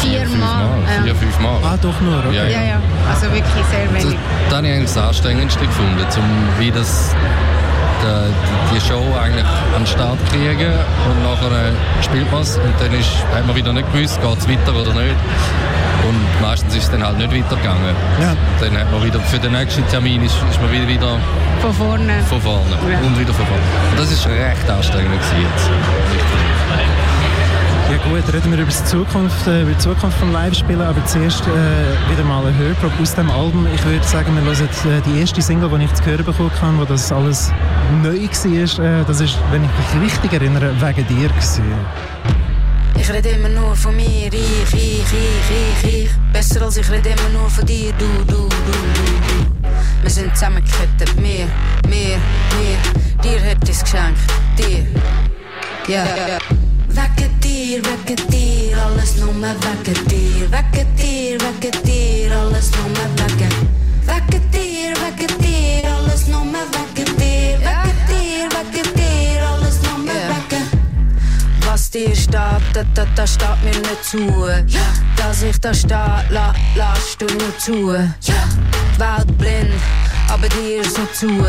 Vier, 0.00 0.20
fünf 0.22 0.38
Mal. 0.38 0.66
Ja. 0.96 1.02
Vier, 1.04 1.14
fünf 1.14 1.38
Mal. 1.38 1.58
Ah, 1.62 1.76
doch 1.80 2.00
nur, 2.00 2.18
okay. 2.18 2.34
Ja, 2.36 2.44
ja, 2.44 2.62
ja, 2.62 2.80
also 3.08 3.26
wirklich 3.32 3.64
sehr 3.70 3.86
Das, 3.92 4.04
wenig. 4.04 4.18
das 4.48 4.56
habe 4.56 4.66
ich 4.66 4.72
eigentlich 4.72 4.92
das 4.92 4.98
Anstrengendste 4.98 5.66
gefunden, 5.66 6.06
um 6.16 6.60
wie 6.60 6.70
das 6.70 7.14
der, 8.02 8.24
die, 8.26 8.74
die 8.74 8.80
Show 8.80 9.02
eigentlich 9.22 9.44
an 9.44 9.82
den 9.82 9.86
Start 9.86 10.18
kriegen 10.30 10.72
und 11.06 11.22
nachher 11.22 11.68
äh, 11.68 11.71
spielt 12.12 12.30
man 12.30 12.42
es 12.42 12.56
und 12.58 12.74
dann 12.78 12.92
ist, 12.92 13.10
hat 13.32 13.46
man 13.46 13.56
wieder 13.56 13.72
nicht 13.72 13.90
gewusst, 13.92 14.20
geht 14.20 14.38
es 14.38 14.48
weiter 14.48 14.74
oder 14.76 14.92
nicht. 14.92 15.16
Und 16.06 16.42
meistens 16.42 16.74
ist 16.74 16.84
es 16.84 16.90
dann 16.90 17.02
halt 17.04 17.16
nicht 17.16 17.32
weitergegangen. 17.32 17.94
Ja. 18.20 18.36
Dann 18.60 18.76
hat 18.76 18.90
man 18.92 19.02
wieder, 19.02 19.18
für 19.20 19.38
den 19.38 19.52
nächsten 19.52 19.86
Termin 19.88 20.22
ist, 20.22 20.34
ist 20.50 20.60
man 20.60 20.70
wieder, 20.70 20.86
wieder 20.86 21.16
Von 21.62 21.72
vorne. 21.72 22.22
von 22.28 22.40
vorne 22.40 22.76
Ja. 22.90 22.98
und 22.98 23.18
wieder 23.18 23.32
von 23.32 23.46
vorne. 23.46 23.62
Und 23.92 23.98
das 23.98 24.12
ist 24.12 24.26
recht 24.26 24.68
anstrengend 24.68 25.12
gewesen 25.12 25.42
jetzt. 25.42 26.51
Ja 27.92 27.98
gut, 27.98 28.32
reden 28.32 28.50
wir 28.50 28.58
über 28.58 28.70
die 28.70 28.84
Zukunft, 28.86 29.46
äh, 29.46 29.60
über 29.60 29.72
die 29.72 29.76
Zukunft 29.76 30.16
vom 30.16 30.32
Live-Spielen, 30.32 30.80
aber 30.80 31.04
zuerst 31.04 31.42
äh, 31.42 32.10
wieder 32.10 32.24
mal 32.24 32.46
ein 32.46 32.56
Hörprobe 32.56 32.94
aus 33.02 33.14
dem 33.14 33.30
Album. 33.30 33.66
Ich 33.74 33.84
würde 33.84 34.02
sagen, 34.02 34.34
wir 34.34 34.42
hören 34.42 34.66
äh, 34.66 35.02
die 35.02 35.20
erste 35.20 35.42
Single, 35.42 35.68
die 35.68 35.84
ich 35.84 35.92
zu 35.92 36.06
hören 36.06 36.24
bekommen 36.24 36.50
habe, 36.58 36.78
wo 36.78 36.84
das 36.86 37.12
alles 37.12 37.52
neu 38.02 38.16
war. 38.16 38.84
Äh, 38.84 39.04
das 39.04 39.20
ist, 39.20 39.36
wenn 39.50 39.62
ich 39.62 39.70
mich 40.00 40.10
richtig 40.10 40.32
erinnere, 40.32 40.72
«Wegen 40.80 41.06
dir» 41.06 41.28
gewesen. 41.28 41.64
Ich 42.98 43.12
rede 43.12 43.28
immer 43.28 43.50
nur 43.50 43.76
von 43.76 43.94
mir, 43.94 44.32
ich, 44.32 44.72
ich, 44.72 44.72
ich, 44.72 45.84
ich, 45.84 45.94
ich. 45.94 46.10
Besser 46.32 46.62
als 46.62 46.78
ich 46.78 46.90
rede 46.90 47.10
immer 47.10 47.40
nur 47.40 47.50
von 47.50 47.66
dir, 47.66 47.92
du, 47.98 48.06
du, 48.26 48.48
du, 48.48 48.48
du. 48.48 49.68
Wir 50.00 50.10
sind 50.10 50.34
zusammengekettet, 50.34 51.14
mir, 51.16 51.46
mir, 51.90 52.16
mir. 52.56 53.22
Dir 53.22 53.50
hat 53.50 53.68
es 53.68 53.82
geschenkt, 53.82 54.18
dir. 54.56 54.86
Ja. 55.86 56.06
Wegen 56.06 56.71
wegen 57.80 58.28
dir, 58.28 58.76
alles 58.84 59.16
dir. 60.06 60.50
Wegen 60.50 60.96
dir, 60.96 61.38
wegen 61.40 61.82
dir, 61.84 62.36
alles 62.36 62.70
wegen. 62.94 63.52
Wegen 64.06 64.50
dir, 64.50 64.94
wegen 65.00 65.38
dir, 65.38 65.90
alles 65.96 66.26
dir. 67.16 67.58
Wegen 67.58 68.00
dir, 68.08 68.48
wegen 68.50 68.94
dir, 68.94 69.48
alles 69.48 69.80
nur 69.82 70.04
wegen. 70.04 70.66
Was 71.66 71.90
dir 71.90 72.14
steht, 72.14 72.36
das, 72.74 72.86
das, 72.94 73.08
das 73.14 73.34
steht 73.34 73.64
mir 73.64 73.70
nicht 73.70 74.04
zu. 74.04 74.48
Dass 75.16 75.42
ich 75.42 75.58
da 75.60 75.72
stehe, 75.72 76.24
la, 76.30 76.52
lass 76.74 77.16
du 77.16 77.26
nur 77.26 77.58
zu. 77.58 77.94
Die 78.26 79.00
Welt 79.00 79.38
blind, 79.38 79.72
aber 80.28 80.48
dir 80.48 80.84
so 80.84 81.06
zu. 81.14 81.42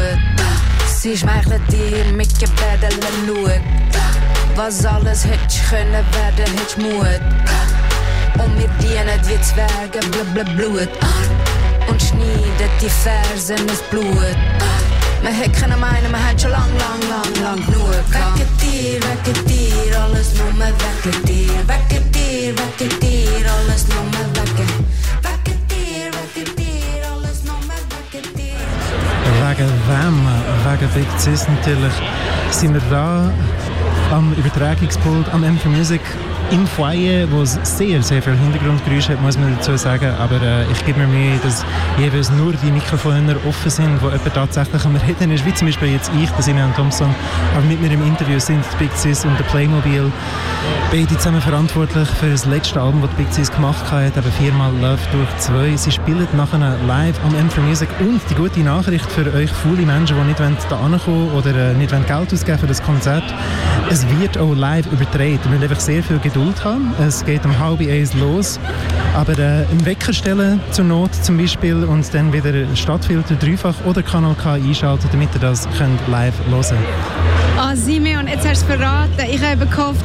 Sie 0.86 1.18
schmeichelt 1.18 1.62
dir 1.70 2.14
mit 2.14 2.30
Gebeten 2.40 2.98
schauen. 3.28 4.33
Was 4.56 4.86
alles 4.86 5.26
hättest 5.26 5.68
können 5.68 5.92
werden, 5.92 6.54
hättest 6.58 6.78
Mut. 6.78 7.22
Und 8.38 8.60
wir 8.60 8.68
dienen 8.80 9.20
wie 9.26 9.42
Zwerge, 9.42 10.00
blub, 10.12 10.32
blub, 10.34 10.56
Blut. 10.56 10.90
Und 11.90 12.00
schneiden 12.02 12.70
die 12.80 12.90
Fersen 12.90 13.68
ins 13.68 13.82
Blut. 13.90 14.38
Man 15.24 15.34
hätte 15.34 15.60
können 15.60 15.80
meinen, 15.80 16.12
man 16.12 16.24
hat 16.24 16.40
schon 16.40 16.52
lang, 16.52 16.70
lang, 16.78 17.02
lang, 17.10 17.44
lang 17.44 17.66
genug 17.66 18.12
gehabt. 18.12 18.40
Wegen 18.40 18.58
dir, 18.60 19.00
wegen 19.26 19.46
dir, 19.48 20.00
alles 20.00 20.36
nur 20.36 20.48
wegen 20.54 21.26
dir. 21.26 21.50
Wegen 21.68 22.12
dir, 22.12 22.54
wegen 22.56 23.00
dir, 23.00 23.52
alles 23.52 23.88
nur 23.88 24.06
Wegen 25.24 25.68
dir, 25.68 26.12
wegen 26.36 26.56
dir, 26.56 27.10
alles 27.12 27.44
nur 27.44 27.58
wegen 28.12 28.34
dir. 28.36 28.62
Wegen 29.42 29.72
wem? 29.90 30.94
Wegen 30.94 31.20
Sis 31.20 31.48
natürlich. 31.48 31.94
Sind 32.52 32.74
wir 32.76 32.82
da 32.92 33.32
am 34.12 34.34
Übertragungspult, 34.34 35.30
am 35.30 35.44
M4 35.44 35.68
Music 35.70 36.02
im 36.54 36.68
Foyer, 36.68 37.30
wo 37.32 37.42
es 37.42 37.58
sehr, 37.64 38.04
sehr 38.04 38.22
viel 38.22 38.36
Hintergrundgeräusche 38.36 39.14
hat, 39.14 39.22
muss 39.24 39.40
man 39.40 39.56
dazu 39.56 39.76
sagen. 39.76 40.14
Aber 40.20 40.40
äh, 40.40 40.72
ich 40.72 40.86
gebe 40.86 41.00
mir 41.00 41.08
Mühe, 41.08 41.40
dass 41.42 41.66
jeweils 41.98 42.30
nur 42.30 42.54
die 42.54 42.72
Mikrofone 42.72 43.36
offen 43.48 43.72
sind, 43.72 44.02
wo 44.02 44.10
jemand 44.10 44.34
tatsächlich 44.36 44.86
am 44.86 44.96
Reden 44.96 45.32
ist. 45.32 45.44
Wie 45.46 45.54
zum 45.54 45.68
Beispiel 45.68 45.94
jetzt 45.94 46.12
ich, 46.22 46.30
der 46.30 46.44
Simeon 46.44 46.74
Thompson. 46.76 47.10
Aber 47.56 47.66
mit 47.66 47.82
mir 47.82 47.92
im 47.92 48.06
Interview 48.06 48.38
sind 48.40 48.64
die 48.74 48.84
Big 48.84 48.96
Sis 48.96 49.26
und 49.26 49.38
der 49.40 49.46
Playmobil. 49.46 50.12
Beide 50.92 51.18
zusammen 51.18 51.42
verantwortlich 51.42 52.08
für 52.08 52.30
das 52.30 52.46
letzte 52.46 52.80
Album, 52.80 53.02
das 53.02 53.10
die 53.18 53.24
Big 53.24 53.34
Sis 53.34 53.52
gemacht 53.52 53.92
hat, 53.92 54.16
eben 54.16 54.32
viermal 54.34 54.72
Love 54.74 55.02
durch 55.12 55.38
zwei. 55.40 55.76
Sie 55.76 55.92
spielen 55.92 56.28
nachher 56.38 56.78
live 56.86 57.20
am 57.26 57.34
M4 57.34 57.62
Music. 57.62 57.90
Und 58.00 58.22
die 58.30 58.36
gute 58.36 58.60
Nachricht 58.60 59.12
für 59.12 59.26
euch 59.34 59.52
faule 59.52 59.88
Menschen, 59.88 60.18
die 60.18 60.24
nicht 60.24 60.40
da 60.70 60.78
ankommen 60.78 61.32
oder 61.32 61.72
äh, 61.72 61.74
nicht 61.74 61.90
Geld 61.90 62.34
ausgeben 62.34 62.60
für 62.60 62.68
das 62.68 62.84
Konzert. 62.84 63.24
Es 63.90 64.08
wird 64.20 64.38
auch 64.38 64.54
live 64.54 64.86
übertragen. 64.92 65.40
Wir 65.44 65.52
müssen 65.52 65.64
einfach 65.64 65.80
sehr 65.80 66.04
viel 66.04 66.20
Geduld 66.20 66.43
Geduld 66.44 66.66
haben. 66.66 66.94
Es 67.00 67.24
geht 67.24 67.46
um 67.46 67.58
halb 67.58 67.80
eins 67.80 68.14
los. 68.16 68.60
Aber 69.16 69.38
äh, 69.40 69.64
im 69.72 69.86
Wecker 69.86 70.12
stellen 70.12 70.60
zur 70.72 70.84
Not 70.84 71.16
zum 71.16 71.38
Beispiel 71.38 71.86
und 71.86 72.14
dann 72.14 72.34
wieder 72.34 72.52
Stadtfilter 72.76 73.36
dreifach 73.36 73.76
oder 73.86 74.04
Kanal 74.04 74.36
K 74.36 74.54
einschalten, 74.54 75.08
damit 75.12 75.30
ihr 75.36 75.40
das 75.40 75.70
könnt 75.78 76.06
live 76.10 76.34
hören 76.50 76.78
Ah, 77.58 77.72
oh, 77.72 77.76
Simeon, 77.76 78.28
jetzt 78.28 78.46
hast 78.46 78.68
du 78.68 78.74
es 78.74 78.78
verraten. 78.78 79.26
Ich 79.32 79.42
habe 79.42 79.66
gehofft, 79.66 80.04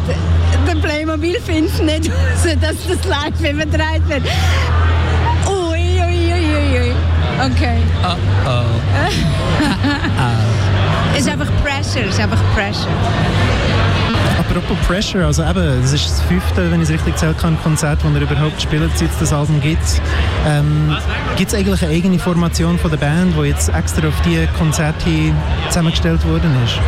der 0.67 0.75
Playmobil 0.77 1.41
findet 1.41 1.83
nicht 1.83 2.09
raus, 2.09 2.47
dass 2.61 2.77
das 2.87 3.05
live 3.05 3.53
übertragen 3.53 4.09
wird. 4.09 4.23
Ui, 5.49 6.01
ui, 6.01 6.33
ui, 6.33 6.79
ui. 6.79 6.93
Okay. 7.51 7.79
Oh, 8.05 8.15
oh. 8.47 8.63
Es 11.15 11.21
ist 11.21 11.33
einfach 11.33 11.51
Pressure, 11.65 12.07
es 12.07 12.15
ist 12.15 12.21
einfach 12.21 12.41
Pressure. 12.55 12.87
Apropos 14.39 14.77
Pressure, 14.87 15.27
also 15.27 15.43
eben, 15.43 15.83
das 15.83 15.93
ist 15.93 16.09
das 16.09 16.23
fünfte, 16.23 16.71
wenn 16.71 16.81
ich 16.81 16.89
es 16.89 16.95
richtig 16.95 17.17
zählen 17.17 17.37
kann, 17.37 17.61
Konzert, 17.63 17.99
das 18.05 18.15
er 18.15 18.21
überhaupt 18.23 18.63
spielt, 18.63 18.97
seit 18.97 19.11
es 19.11 19.19
das 19.19 19.33
Album 19.33 19.61
gibt. 19.61 20.01
Ähm, 20.47 20.97
gibt 21.37 21.53
es 21.53 21.59
eigentlich 21.59 21.83
eine 21.83 21.93
eigene 21.93 22.19
Formation 22.21 22.79
von 22.79 22.91
der 22.91 22.99
Band, 22.99 23.35
die 23.37 23.49
jetzt 23.49 23.69
extra 23.75 24.07
auf 24.07 24.15
diese 24.25 24.47
Konzerte 24.59 25.35
zusammengestellt 25.69 26.25
worden 26.25 26.51
ist? 26.65 26.79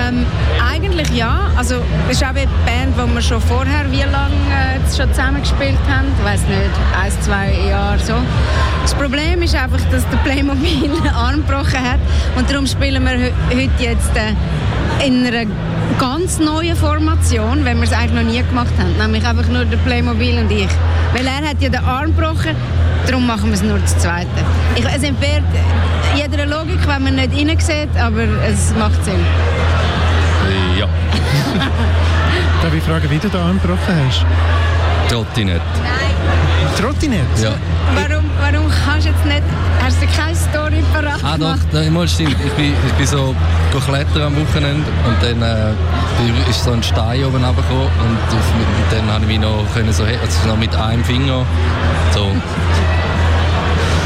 Ähm, 0.00 0.24
eigentlich 0.64 1.10
ja. 1.10 1.50
Also, 1.56 1.76
das 2.06 2.16
ist 2.16 2.22
auch 2.22 2.28
eine 2.28 2.46
Band, 2.64 2.96
die 2.96 3.14
wir 3.14 3.22
schon 3.22 3.40
vorher, 3.40 3.90
wie 3.90 4.02
lange 4.02 4.34
äh, 4.48 4.96
schon 4.96 5.08
zusammengespielt 5.12 5.78
haben. 5.88 6.06
Ich 6.16 6.24
weiß 6.24 6.42
nicht, 6.42 6.60
ein, 7.00 7.22
zwei 7.22 7.68
Jahre 7.68 7.98
so. 7.98 8.14
Das 8.82 8.94
Problem 8.94 9.42
ist 9.42 9.54
einfach, 9.56 9.80
dass 9.90 10.08
der 10.10 10.16
Playmobil 10.18 10.84
einen 10.84 11.08
Arm 11.14 11.44
gebrochen 11.46 11.82
hat 11.82 12.00
und 12.36 12.48
darum 12.48 12.66
spielen 12.66 13.02
wir 13.04 13.32
heute 13.50 13.70
jetzt 13.82 14.16
äh, 14.16 15.06
in 15.06 15.26
einer 15.26 15.46
ganz 15.98 16.38
neue 16.38 16.76
Formation, 16.76 17.64
wenn 17.64 17.78
wir 17.78 17.84
es 17.84 17.92
eigentlich 17.92 18.12
noch 18.12 18.30
nie 18.30 18.42
gemacht 18.42 18.72
haben. 18.78 18.96
Nämlich 18.98 19.24
einfach 19.26 19.48
nur 19.48 19.64
der 19.64 19.76
Playmobil 19.78 20.38
und 20.38 20.50
ich. 20.50 20.68
Weil 21.12 21.26
er 21.26 21.48
hat 21.48 21.60
ja 21.60 21.68
den 21.68 21.84
Arm 21.84 22.14
gebrochen, 22.14 22.56
darum 23.06 23.26
machen 23.26 23.46
wir 23.46 23.54
es 23.54 23.62
nur 23.62 23.78
das 23.78 23.96
Zweite. 23.98 24.28
Ich, 24.76 24.84
es 24.84 25.02
entbehrt 25.02 25.44
jeder 26.14 26.46
Logik, 26.46 26.86
wenn 26.86 27.02
man 27.02 27.14
nicht 27.16 27.32
reinsieht, 27.34 27.96
aber 27.98 28.22
es 28.48 28.74
macht 28.78 29.04
Sinn. 29.04 29.24
Ja. 30.78 30.86
Darf 32.62 32.74
ich 32.74 32.82
fragen, 32.82 33.10
wie 33.10 33.18
du 33.18 33.28
den 33.28 33.40
Arm 33.40 33.60
gebrochen 33.60 33.94
hast? 34.06 34.24
Trottinett. 35.08 35.60
Nein. 35.82 36.76
Trottinett? 36.78 37.20
Ja. 37.42 37.54
Warum, 37.94 38.19
warum 38.52 38.70
kannst 38.84 39.06
du 39.06 39.10
jetzt 39.10 39.24
nicht, 39.24 39.42
hast 39.82 40.02
du 40.02 40.06
keine 40.06 40.36
Story 40.36 40.82
parat 40.92 41.20
Ah 41.22 41.36
doch, 41.38 41.56
da, 41.72 42.06
stimmt. 42.06 42.36
Ich 42.44 42.52
bin, 42.52 42.72
ich 42.86 42.92
bin 42.94 43.06
so 43.06 43.34
klettern 43.86 44.22
am 44.22 44.36
Wochenende 44.36 44.86
und 45.06 45.16
dann 45.22 45.42
äh, 45.42 46.50
ist 46.50 46.64
so 46.64 46.72
ein 46.72 46.82
Stein 46.82 47.24
oben 47.24 47.44
runtergekommen 47.44 47.86
und, 47.86 48.18
und 48.32 48.90
dann 48.90 49.12
habe 49.12 49.22
ich 49.24 49.28
mich 49.28 49.40
noch, 49.40 49.64
können 49.74 49.92
so, 49.92 50.04
also 50.04 50.48
noch 50.48 50.56
mit 50.56 50.74
einem 50.74 51.04
Finger 51.04 51.44
so 52.12 52.26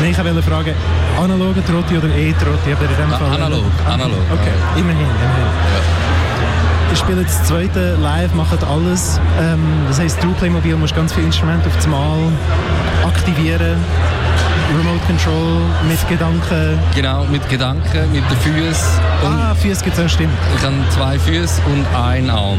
Nein, 0.00 0.10
ich 0.10 0.18
wollte 0.18 0.42
fragen, 0.42 0.74
analoge 1.22 1.64
Trotti 1.64 1.96
oder 1.96 2.08
E-Trotti? 2.08 2.72
Aber 2.72 2.82
in 2.82 2.96
dem 2.96 3.10
Fall... 3.10 3.32
Analog, 3.32 3.64
analog. 3.86 4.18
Okay, 4.32 4.50
ja. 4.74 4.80
immerhin, 4.80 5.00
immerhin. 5.00 5.44
Ja. 5.72 6.14
Ihr 6.90 6.96
spielt 6.96 7.26
das 7.26 7.44
zweite 7.44 7.96
live, 8.02 8.34
macht 8.34 8.62
alles. 8.64 9.20
Ähm, 9.40 9.60
das 9.88 10.00
heisst, 10.00 10.22
du 10.22 10.32
Playmobil 10.34 10.76
musst 10.76 10.94
ganz 10.94 11.12
viele 11.12 11.26
Instrumente 11.26 11.68
auf 11.68 11.76
das 11.76 11.86
Mal 11.86 12.18
aktivieren. 13.06 13.76
Remote 14.76 15.04
Control 15.06 15.60
mit 15.88 16.08
Gedanken. 16.08 16.78
Genau, 16.94 17.24
mit 17.24 17.48
Gedanken, 17.48 18.12
mit 18.12 18.22
den 18.30 18.36
Füßen. 18.38 19.00
Ah, 19.24 19.54
Füße 19.54 19.84
gibt 19.84 19.96
es 19.98 20.04
auch, 20.04 20.08
stimmt. 20.08 20.32
Ich 20.56 20.64
habe 20.64 20.74
zwei 20.90 21.18
Füße 21.18 21.60
und 21.66 21.86
einen 21.96 22.30
Arm. 22.30 22.58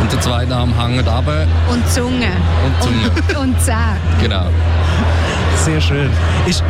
Und 0.00 0.12
der 0.12 0.20
zweite 0.20 0.54
Arm 0.54 0.72
hängt 0.78 1.06
runter. 1.06 1.46
Und 1.70 1.88
Zunge. 1.90 2.32
Und 2.64 2.82
Zunge. 2.82 3.10
Und, 3.14 3.36
und 3.42 3.60
Zähne. 3.60 3.96
Genau. 4.20 4.46
Sehr 5.64 5.80
schön. 5.80 6.10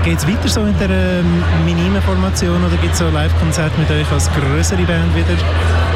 Geht 0.05 0.19
es 0.19 0.29
weiter 0.29 0.49
so 0.49 0.61
in 0.61 0.79
der 0.79 0.91
ähm, 0.91 1.43
minimen 1.65 2.01
Formation 2.03 2.65
oder 2.65 2.77
gibt 2.77 2.93
es 2.93 2.99
so 2.99 3.09
Live-Konzerte 3.09 3.73
mit 3.81 3.91
euch 3.91 4.11
als 4.13 4.31
größere 4.33 4.83
Band 4.83 5.17
wieder? 5.17 5.35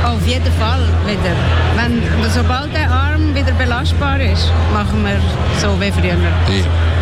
Auf 0.04 0.26
jeden 0.26 0.52
Fall 0.54 0.80
wieder. 1.06 1.36
Wenn, 1.76 2.02
sobald 2.30 2.74
der 2.74 2.90
Arm 2.90 3.34
wieder 3.34 3.52
belastbar 3.52 4.18
ist, 4.20 4.50
machen 4.72 5.04
wir 5.04 5.20
so 5.60 5.80
wie 5.80 5.92
früher. 5.92 6.14
Ja. 6.14 6.97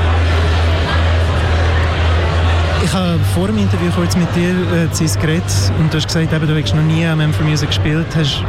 Habe 2.97 3.19
vor 3.35 3.47
dem 3.49 3.59
Interview 3.59 3.91
kurz 3.95 4.17
mit 4.17 4.35
dir 4.35 4.51
äh, 4.51 5.21
geredet 5.21 5.45
und 5.79 5.93
du 5.93 5.99
hast 5.99 6.07
gesagt, 6.07 6.33
eben, 6.33 6.47
du 6.47 6.61
hast 6.61 6.75
noch 6.75 6.83
nie 6.83 7.07
am 7.07 7.21
M4 7.21 7.43
Music 7.43 7.69
gespielt. 7.69 8.07
Hast 8.17 8.43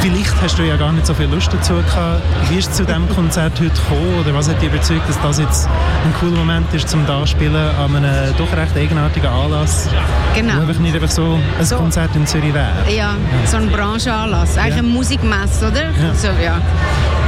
Vielleicht 0.00 0.40
hast 0.40 0.58
du 0.58 0.62
ja 0.62 0.76
gar 0.76 0.92
nicht 0.92 1.06
so 1.06 1.12
viel 1.12 1.26
Lust 1.26 1.52
dazu 1.52 1.74
gehabt. 1.74 2.22
Wie 2.48 2.56
ist 2.56 2.70
es 2.70 2.76
zu 2.76 2.86
diesem 2.86 3.06
Konzert 3.10 3.52
heute 3.60 3.68
gekommen? 3.68 4.18
Oder 4.18 4.34
was 4.34 4.48
hat 4.48 4.60
dich 4.62 4.70
überzeugt, 4.70 5.06
dass 5.06 5.20
das 5.20 5.38
jetzt 5.38 5.68
ein 5.68 6.14
cooler 6.18 6.38
Moment 6.38 6.72
ist 6.72 6.88
zum 6.88 7.06
Darspielen 7.06 7.54
an 7.54 7.94
einem 7.94 8.34
doch 8.38 8.50
recht 8.56 8.74
eigenartigen 8.74 9.28
Anlass? 9.28 9.90
Genau. 10.34 10.56
Wo 10.56 10.60
einfach 10.62 10.78
nicht 10.80 10.94
einfach 10.94 11.10
so 11.10 11.38
ein 11.58 11.66
so, 11.66 11.76
Konzert 11.76 12.16
in 12.16 12.26
Zürich 12.26 12.54
wäre. 12.54 12.72
Ja, 12.88 12.94
ja, 12.94 13.14
so 13.44 13.58
ein 13.58 13.70
Branchenanlass. 13.70 14.56
Eigentlich 14.56 14.76
ja. 14.76 14.78
eine 14.78 14.88
Musikmesse, 14.88 15.68
oder? 15.68 15.82
Ja. 15.82 16.14
So, 16.14 16.28
ja. 16.28 16.62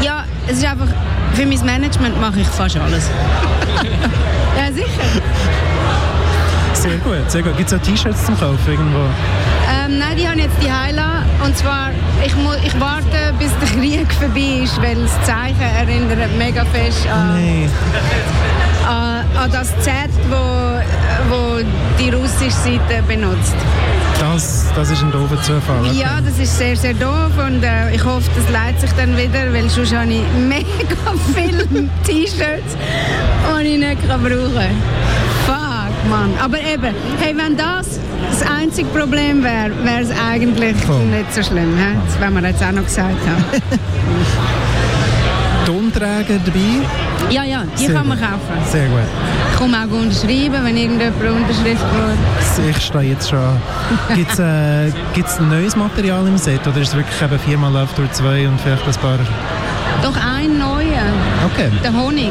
ja, 0.01 0.25
es 0.49 0.59
ist 0.59 0.65
einfach, 0.65 0.89
für 1.35 1.47
mein 1.47 1.65
Management 1.65 2.21
mache 2.21 2.41
ich 2.41 2.47
fast 2.47 2.77
alles. 2.77 3.09
ja, 4.57 4.73
sicher. 4.73 5.23
Sehr 6.75 6.97
gut, 6.99 7.31
sehr 7.31 7.43
gut. 7.43 7.57
Gibt 7.57 7.71
es 7.71 7.79
auch 7.79 7.83
T-Shirts 7.83 8.27
zum 8.27 8.39
Kaufen 8.39 8.59
irgendwo? 8.67 8.99
Ähm, 9.71 9.99
nein, 9.99 10.17
die 10.17 10.27
haben 10.27 10.39
jetzt 10.39 10.57
die 10.61 10.73
Heila. 10.73 11.23
Und 11.45 11.57
zwar, 11.57 11.91
ich, 12.25 12.35
muss, 12.37 12.57
ich 12.65 12.79
warte, 12.81 13.33
bis 13.39 13.51
der 13.61 13.69
Krieg 13.79 14.13
vorbei 14.13 14.65
ist, 14.65 14.81
weil 14.83 14.97
das 14.97 15.13
Zeichen 15.25 15.61
erinnert 15.61 16.37
mega 16.37 16.65
fest 16.67 17.07
an, 17.09 17.37
nee. 17.37 17.69
an, 18.87 19.25
an 19.37 19.51
das 19.53 19.69
Z, 19.81 19.93
wo, 20.29 20.35
wo 21.29 21.59
die 21.99 22.11
russische 22.11 22.51
Seite 22.51 23.03
benutzt. 23.07 23.55
Das, 24.21 24.67
das 24.77 24.91
ist 24.91 25.03
ein 25.03 25.11
doofer 25.11 25.41
Zufall. 25.43 25.81
Okay. 25.81 25.99
Ja, 26.01 26.21
das 26.25 26.39
ist 26.39 26.57
sehr, 26.57 26.77
sehr 26.77 26.95
doof 26.95 27.33
und 27.45 27.63
äh, 27.63 27.95
ich 27.95 28.05
hoffe, 28.05 28.31
das 28.37 28.49
leitet 28.51 28.81
sich 28.83 28.93
dann 28.93 29.17
wieder, 29.17 29.53
weil 29.53 29.69
sonst 29.69 29.95
habe 29.95 30.13
ich 30.13 30.23
mega 30.49 30.65
viele 31.35 31.67
T-Shirts, 32.05 32.77
die 33.61 33.67
ich 33.67 33.79
nicht 33.79 34.09
brauchen 34.09 34.55
kann. 34.55 34.77
Fuck, 35.47 36.11
Mann. 36.11 36.31
Aber 36.41 36.59
eben, 36.61 36.95
hey, 37.19 37.35
wenn 37.37 37.57
das 37.57 37.99
das 38.31 38.43
einzige 38.49 38.89
Problem 38.89 39.43
wäre, 39.43 39.71
wäre 39.85 40.03
es 40.03 40.11
eigentlich 40.11 40.77
cool. 40.89 41.05
nicht 41.07 41.35
so 41.35 41.43
schlimm. 41.43 41.77
He? 41.77 41.97
Das 42.07 42.21
werden 42.21 42.41
wir 42.41 42.49
jetzt 42.49 42.63
auch 42.63 42.73
noch 42.73 42.85
gesagt 42.85 43.17
haben. 43.27 43.45
Tonträger 45.67 46.39
dabei? 46.45 46.87
Ja, 47.33 47.45
ja, 47.45 47.65
die 47.79 47.87
Sehr 47.87 47.95
kann 47.95 48.09
man 48.09 48.21
kaufen. 48.21 48.41
Sehr 48.71 48.89
gut. 48.89 48.99
Ich 49.53 49.59
komme 49.59 49.79
auch 49.79 49.91
unterschreiben, 49.91 50.65
wenn 50.65 50.77
irgendjemand 50.77 51.23
Unterschrift 51.23 51.85
will. 51.95 52.69
Ich 52.71 52.85
stehe 52.85 53.13
jetzt 53.13 53.31
schon. 53.31 53.57
Gibt 54.15 54.33
es 54.33 54.39
äh, 54.39 55.43
neues 55.43 55.75
Material 55.75 56.27
im 56.27 56.37
Set 56.37 56.67
oder 56.67 56.79
ist 56.79 56.89
es 56.89 56.95
wirklich 56.95 57.23
eben 57.23 57.39
viermal 57.39 57.73
Love 57.73 57.89
Tour 57.97 58.11
2 58.13 58.49
und 58.49 58.61
vielleicht 58.61 58.87
ein 58.87 58.95
paar 59.01 59.19
doch 60.03 60.17
ein 60.17 60.59
neuer. 60.59 61.07
Okay. 61.47 61.71
Der 61.83 61.93
Honig. 61.93 62.31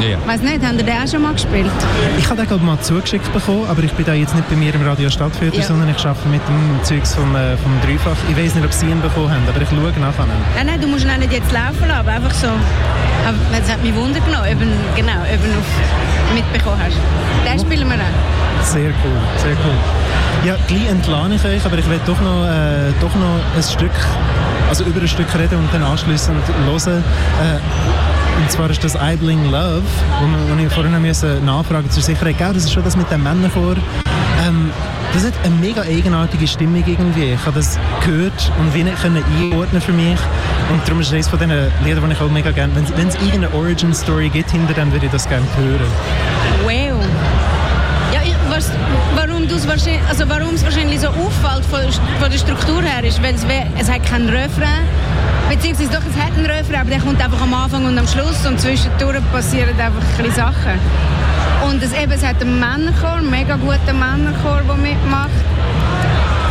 Ja, 0.00 0.08
ja. 0.08 0.26
Weiß 0.26 0.40
nicht, 0.40 0.64
haben 0.64 0.78
ihr 0.78 0.84
den 0.84 0.94
auch 0.94 1.08
schon 1.08 1.22
mal 1.22 1.34
gespielt? 1.34 1.70
Ich 2.18 2.24
habe 2.26 2.36
den 2.36 2.46
glaube 2.46 2.64
mal 2.64 2.80
zugeschickt 2.80 3.30
bekommen, 3.32 3.66
aber 3.68 3.82
ich 3.82 3.92
bin 3.92 4.06
da 4.06 4.14
jetzt 4.14 4.34
nicht 4.34 4.48
bei 4.48 4.56
mir 4.56 4.74
im 4.74 4.82
Radio 4.82 5.10
Stadtfilter, 5.10 5.58
ja. 5.58 5.64
sondern 5.64 5.90
ich 5.90 5.98
arbeite 6.04 6.28
mit 6.28 6.40
dem 6.48 6.82
Zeugs 6.82 7.14
vom, 7.14 7.36
äh, 7.36 7.56
vom 7.58 7.72
Dreifach. 7.82 8.16
Ich 8.30 8.36
weiß 8.36 8.54
nicht, 8.54 8.64
ob 8.64 8.72
sie 8.72 8.86
ihn 8.86 9.02
bekommen 9.02 9.30
haben, 9.30 9.42
aber 9.48 9.60
ich 9.60 9.68
schaue 9.68 9.92
nachher. 10.00 10.26
Nein, 10.56 10.66
nein, 10.66 10.80
du 10.80 10.86
musst 10.88 11.04
ihn 11.04 11.18
nicht 11.18 11.32
jetzt 11.32 11.52
laufen 11.52 11.88
lassen, 11.88 12.08
einfach 12.08 12.34
so. 12.34 12.48
Aber 13.26 13.36
es 13.58 13.70
hat 13.70 13.82
mich 13.82 13.94
Wunder 13.94 14.20
genommen, 14.20 14.44
ob, 14.44 14.96
genau, 14.96 15.24
du 15.48 16.34
mitbekommen 16.34 16.78
hast. 16.78 16.96
Den 17.46 17.58
spielen 17.58 17.88
wir 17.88 17.96
auch. 17.96 18.64
Sehr 18.64 18.90
cool, 18.90 19.18
sehr 19.38 19.52
cool. 19.64 20.46
Ja, 20.46 20.56
gleich 20.66 20.88
entlade 20.90 21.34
ich 21.34 21.44
euch, 21.44 21.64
aber 21.64 21.78
ich 21.78 21.88
will 21.88 22.00
doch 22.06 22.20
noch, 22.20 22.46
äh, 22.46 22.92
doch 23.00 23.14
noch 23.14 23.40
ein 23.56 23.62
Stück, 23.62 23.92
also 24.68 24.84
über 24.84 25.00
ein 25.00 25.08
Stück 25.08 25.26
reden 25.38 25.58
und 25.58 25.72
dann 25.72 25.82
anschließend 25.82 26.36
hören. 26.66 27.04
Äh, 27.40 28.23
und 28.36 28.50
zwar 28.50 28.70
ist 28.70 28.82
das 28.82 28.94
I 28.94 29.16
Bling 29.16 29.50
Love, 29.50 29.82
wo, 30.20 30.54
wo 30.54 30.62
ich 30.62 30.72
vorhin 30.72 31.00
müssen 31.00 31.44
nachfragen 31.44 31.90
zur 31.90 32.02
Sicherheit. 32.02 32.38
Gell, 32.38 32.52
das 32.52 32.64
ist 32.64 32.72
schon 32.72 32.84
das 32.84 32.96
mit 32.96 33.10
dem 33.10 33.22
Männerchor. 33.22 33.76
Ähm, 34.46 34.70
das 35.12 35.24
hat 35.24 35.34
eine 35.44 35.54
mega 35.54 35.82
eigenartige 35.82 36.46
Stimmung 36.46 36.82
irgendwie. 36.86 37.32
Ich 37.32 37.46
habe 37.46 37.56
das 37.56 37.78
gehört 38.04 38.52
und 38.58 38.74
wie 38.74 38.82
nicht 38.82 39.00
können 39.00 39.22
einordnen 39.38 39.80
für 39.80 39.92
mich. 39.92 40.18
Und 40.72 40.86
darum 40.86 41.00
ist 41.00 41.08
es 41.08 41.12
eines 41.12 41.28
von 41.28 41.38
diesen 41.38 41.54
Liedern, 41.84 42.08
die 42.08 42.12
ich 42.12 42.20
auch 42.20 42.30
mega 42.30 42.50
gerne... 42.50 42.72
Wenn 42.74 43.08
es 43.08 43.14
irgendeine 43.14 43.54
Origin-Story 43.54 44.28
gibt 44.28 44.50
hinter 44.50 44.74
dem, 44.74 44.92
würde 44.92 45.06
ich 45.06 45.12
das 45.12 45.28
gerne 45.28 45.46
hören. 45.56 45.86
Wow. 46.64 46.93
Es 49.56 49.68
wahrscheinlich, 49.68 50.02
also 50.08 50.28
wahrscheinlich 50.28 51.00
so 51.00 51.08
auffällt 51.08 51.64
von, 51.70 51.80
von 52.20 52.30
der 52.30 52.38
Struktur 52.38 52.82
her, 52.82 53.04
ist, 53.04 53.22
weil 53.22 53.34
es, 53.34 53.44
es 53.78 53.90
hat 53.90 54.04
keinen 54.04 54.28
Refrain 54.28 54.86
Beziehungsweise 55.48 55.90
doch, 55.90 56.00
es 56.08 56.20
hat 56.20 56.32
einen 56.36 56.46
Refrain, 56.46 56.80
aber 56.80 56.90
der 56.90 57.00
kommt 57.00 57.22
einfach 57.22 57.40
am 57.40 57.54
Anfang 57.54 57.84
und 57.84 57.98
am 57.98 58.08
Schluss 58.08 58.46
und 58.46 58.58
zwischendurch 58.58 59.20
passieren 59.30 59.78
einfach 59.78 60.02
ein 60.18 60.32
Sachen. 60.32 60.78
Und 61.68 61.82
es, 61.82 61.92
eben, 61.92 62.12
es 62.12 62.24
hat 62.24 62.40
einen 62.40 62.58
Männerchor, 62.58 63.18
einen 63.18 63.30
mega 63.30 63.56
guten 63.56 63.98
Männerchor, 63.98 64.62
der 64.66 64.76
mitmacht. 64.76 65.30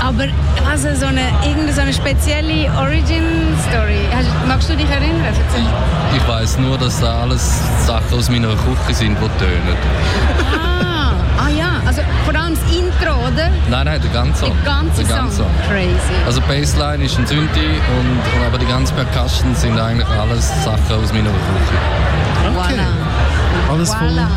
Aber 0.01 0.25
also 0.69 0.93
so 0.95 1.05
eine, 1.05 1.21
irgendeine 1.43 1.73
so 1.73 1.81
eine 1.81 1.93
spezielle 1.93 2.71
Origin-Story. 2.77 4.07
Magst 4.47 4.69
du 4.69 4.75
dich 4.75 4.89
erinnern? 4.89 5.33
Ich, 5.55 6.17
ich 6.17 6.27
weiß 6.27 6.59
nur, 6.59 6.77
dass 6.77 6.99
da 6.99 7.21
alles 7.21 7.61
Sachen 7.85 8.17
aus 8.17 8.29
meiner 8.29 8.49
Küche 8.49 8.93
sind, 8.93 9.17
die 9.17 9.43
tönen. 9.43 9.77
Ah, 10.53 10.92
ah 11.37 11.49
ja, 11.49 11.81
also 11.85 12.01
vor 12.25 12.35
allem 12.35 12.55
das 12.55 12.63
Intro, 12.75 13.13
oder? 13.27 13.49
Nein, 13.69 13.85
nein, 13.85 14.01
der 14.01 14.11
ganze 14.11 14.45
Song. 14.45 14.51
Der 14.63 14.73
ganze, 14.73 15.03
der 15.03 15.15
ganze 15.15 15.37
Song. 15.37 15.45
Song. 15.45 15.69
Crazy. 15.69 16.15
Also 16.25 16.41
Bassline 16.41 17.03
ist 17.03 17.17
ein 17.17 17.25
Synthi, 17.25 17.67
und, 17.99 18.39
und, 18.39 18.45
aber 18.47 18.57
die 18.57 18.67
ganzen 18.67 18.95
Percussion 18.95 19.55
sind 19.55 19.79
eigentlich 19.79 20.07
alles 20.07 20.47
Sachen 20.63 20.95
aus 21.01 21.13
meiner 21.13 21.29
Küche. 21.29 21.77
Okay. 22.43 22.75
Voilà. 22.75 23.71
Alles 23.71 23.93
voll. 23.93 24.07
Voilà. 24.07 24.27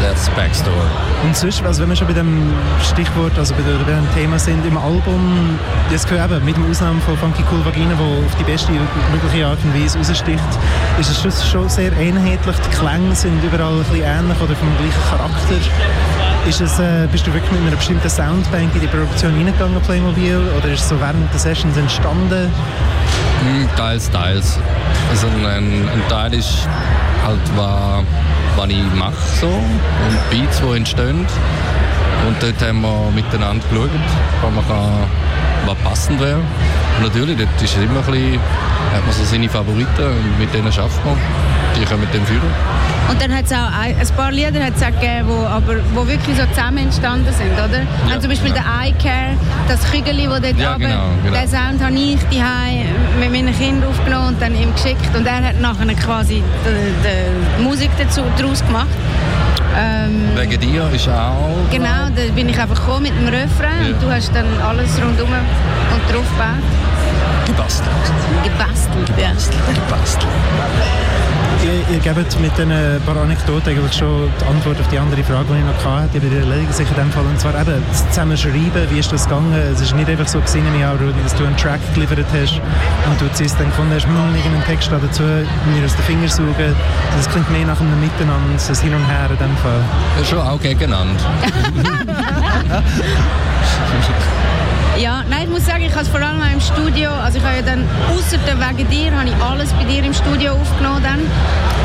That's 0.00 0.30
Backstory. 0.30 0.76
Und 1.24 1.36
sonst, 1.36 1.60
also 1.64 1.82
wenn 1.82 1.88
wir 1.88 1.96
schon 1.96 2.06
bei 2.06 2.12
dem 2.12 2.52
Stichwort, 2.80 3.36
also 3.36 3.52
bei 3.54 3.62
dem 3.62 4.14
Thema 4.14 4.38
sind, 4.38 4.64
im 4.64 4.76
Album, 4.76 5.58
das 5.90 6.06
gehört 6.06 6.30
eben, 6.30 6.44
mit 6.44 6.56
dem 6.56 6.70
Ausnahme 6.70 7.00
von 7.00 7.16
Funky 7.18 7.42
Cool 7.50 7.64
Vagina, 7.64 7.98
wo 7.98 8.24
auf 8.24 8.34
die 8.38 8.44
beste 8.44 8.70
mögliche 8.70 9.44
Art 9.44 9.58
und 9.64 9.74
Weise 9.74 9.98
raussticht, 9.98 10.38
ist 11.00 11.24
es 11.24 11.50
schon 11.50 11.68
sehr 11.68 11.90
einheitlich. 11.98 12.56
Die 12.56 12.76
Klänge 12.76 13.12
sind 13.14 13.42
überall 13.42 13.72
ein 13.72 13.78
bisschen 13.78 14.04
ähnlich 14.04 14.40
oder 14.40 14.54
vom 14.54 14.68
gleichen 14.78 15.02
Charakter. 15.10 15.56
Ist 16.48 16.62
es, 16.62 16.78
äh, 16.78 17.06
bist 17.12 17.26
du 17.26 17.34
wirklich 17.34 17.52
mit 17.52 17.60
einer 17.60 17.76
bestimmten 17.76 18.08
Soundbank 18.08 18.74
in 18.74 18.80
die 18.80 18.86
Produktion 18.86 19.34
reingegangen, 19.34 19.78
Playmobil, 19.82 20.40
oder 20.56 20.72
ist 20.72 20.80
es 20.80 20.88
so 20.88 20.98
während 20.98 21.30
der 21.30 21.38
Sessions 21.38 21.76
entstanden? 21.76 22.50
Mm, 23.44 23.76
teils, 23.76 24.10
teils. 24.10 24.58
Also 25.10 25.26
ein, 25.26 25.44
ein 25.44 26.02
Teil 26.08 26.32
ist 26.32 26.66
halt 27.22 27.56
war 27.56 28.02
was 28.56 28.68
ich 28.70 28.94
mache 28.94 29.12
so 29.40 29.46
und 29.46 30.30
Beats, 30.30 30.60
die 30.60 30.76
entstehen. 30.76 31.26
Und 32.26 32.36
dort 32.42 32.66
haben 32.66 32.80
wir 32.80 33.10
miteinander 33.14 33.64
geschaut, 33.68 33.90
was, 34.42 34.50
man 34.50 34.66
kann, 34.66 35.06
was 35.66 35.76
passend 35.84 36.18
wäre. 36.18 36.38
Und 36.96 37.02
natürlich, 37.04 37.36
dort 37.36 37.62
ist 37.62 37.76
immer 37.76 38.00
ein 38.00 38.06
bisschen, 38.06 38.40
hat 38.94 39.04
man 39.04 39.12
so 39.12 39.24
seine 39.24 39.48
Favoriten 39.50 40.02
und 40.02 40.38
mit 40.38 40.52
denen 40.54 40.72
schafft 40.72 41.04
man. 41.04 41.16
Die 41.78 41.96
mit 41.96 42.12
dem 42.12 42.26
führen. 42.26 42.42
Und 43.08 43.22
dann 43.22 43.32
hat 43.34 43.44
es 43.44 43.52
auch 43.52 43.70
ein, 43.72 43.96
paar 44.16 44.32
Lieder 44.32 44.64
hat's 44.64 44.82
auch 44.82 44.86
gegeben, 44.86 45.28
wo, 45.28 45.46
aber, 45.46 45.76
wo 45.94 46.06
wirklich 46.08 46.36
so 46.36 46.44
zusammen 46.46 46.78
entstanden 46.78 47.32
sind, 47.32 47.52
oder? 47.52 47.78
Ja, 47.78 48.14
also 48.14 48.22
zum 48.22 48.30
Beispiel 48.30 48.50
ja. 48.50 48.56
der 48.56 48.88
I 48.88 48.92
Care, 49.00 49.36
das 49.68 49.80
Kügeli, 49.90 50.26
das 50.26 50.40
dort 50.40 50.58
ja, 50.58 50.76
genau, 50.76 51.04
genau. 51.22 51.38
den 51.38 51.48
Sound 51.48 51.80
habe 51.80 51.94
ich 51.94 52.18
die 52.32 52.42
mit 53.20 53.30
meinen 53.30 53.56
Kindern 53.56 53.88
aufgenommen 53.88 54.28
und 54.28 54.42
dann 54.42 54.54
ihm 54.60 54.74
geschickt. 54.74 55.14
Und 55.16 55.24
er 55.24 55.48
hat 55.48 55.60
nachher 55.60 55.94
quasi 55.94 56.42
die, 56.64 57.58
die 57.58 57.62
Musik 57.62 57.90
dazu, 57.96 58.22
daraus 58.36 58.66
gemacht. 58.66 58.88
Ähm, 59.78 60.30
Wegen 60.34 60.60
dir 60.60 60.90
ist 60.92 61.08
auch... 61.08 61.54
Genau, 61.70 62.08
da 62.14 62.32
bin 62.34 62.48
ich 62.48 62.58
einfach 62.58 62.74
gekommen 62.74 63.02
mit 63.04 63.12
dem 63.12 63.28
Refrain 63.28 63.84
ja. 63.84 63.94
und 63.94 64.02
du 64.02 64.10
hast 64.10 64.34
dann 64.34 64.46
alles 64.66 65.00
rundum 65.00 65.28
und 65.28 66.14
drauf 66.14 66.26
gebaut. 66.32 66.64
Gebastelt. 67.48 67.88
Gebastelt, 68.44 69.06
Gebastelt. 69.06 69.64
Gebastelt 69.74 70.26
ihr, 71.64 71.94
ihr 71.94 72.00
gebt 72.00 72.40
mit 72.40 72.56
diesen 72.56 73.02
paar 73.04 73.16
Anekdoten 73.16 73.70
eigentlich 73.70 73.92
schon 73.92 74.30
die 74.40 74.44
Antwort 74.46 74.80
auf 74.80 74.88
die 74.88 74.98
andere 74.98 75.22
Frage, 75.22 75.46
die 75.52 75.58
ich 75.58 75.64
noch 75.64 75.84
hatte. 75.84 76.20
Die 76.20 76.26
erledigen 76.26 76.72
sich 76.72 76.88
in 76.88 76.94
dem 76.94 77.10
Fall. 77.10 77.24
Und 77.24 77.38
zwar 77.40 77.54
eben 77.60 77.82
das 77.88 78.08
Zusammenschreiben, 78.08 78.90
wie 78.90 78.98
ist 78.98 79.12
das 79.12 79.24
gegangen? 79.24 79.52
Es 79.54 79.80
ist 79.80 79.94
nicht 79.94 80.08
einfach 80.08 80.28
so 80.28 80.40
gewesen, 80.40 80.64
Rudi, 81.00 81.22
dass 81.22 81.34
du 81.34 81.44
einen 81.44 81.56
Track 81.56 81.80
geliefert 81.94 82.26
hast 82.32 82.60
und 83.08 83.20
du 83.20 83.28
ziehst 83.32 83.58
dann 83.58 83.68
gefunden 83.68 83.94
hast, 83.94 84.06
hm, 84.06 84.34
irgendeinen 84.36 84.64
Text 84.64 84.90
dazu, 84.90 85.22
mir 85.22 85.84
aus 85.84 85.94
den 85.96 86.04
Fingern 86.04 86.28
suchen. 86.28 86.74
Das 87.16 87.28
klingt 87.30 87.50
mehr 87.50 87.66
nach 87.66 87.80
einem 87.80 88.00
Miteinander, 88.00 88.54
ein 88.54 88.76
Hin 88.76 88.94
und 88.94 89.06
Her 89.06 89.30
in 89.30 89.38
dem 89.38 89.56
Fall. 89.58 89.82
Ja, 90.18 90.24
schon 90.24 90.40
auch 90.40 90.60
gegeneinander. 90.60 91.20
Ja, 95.58 95.64
muss 95.64 95.66
sagen, 95.66 95.84
ich 95.84 95.92
habe 95.92 96.02
es 96.02 96.08
vor 96.08 96.20
allem 96.20 96.40
im 96.52 96.60
Studio, 96.60 97.10
also 97.10 97.38
ich 97.38 97.44
habe 97.44 97.56
ja 97.56 97.62
dann, 97.62 97.84
außer 98.14 98.38
wegen 98.38 98.90
dir, 98.90 99.10
habe 99.10 99.28
ich 99.28 99.34
alles 99.42 99.72
bei 99.72 99.84
dir 99.84 100.04
im 100.04 100.14
Studio 100.14 100.52
aufgenommen 100.52 101.02
dann. 101.02 101.20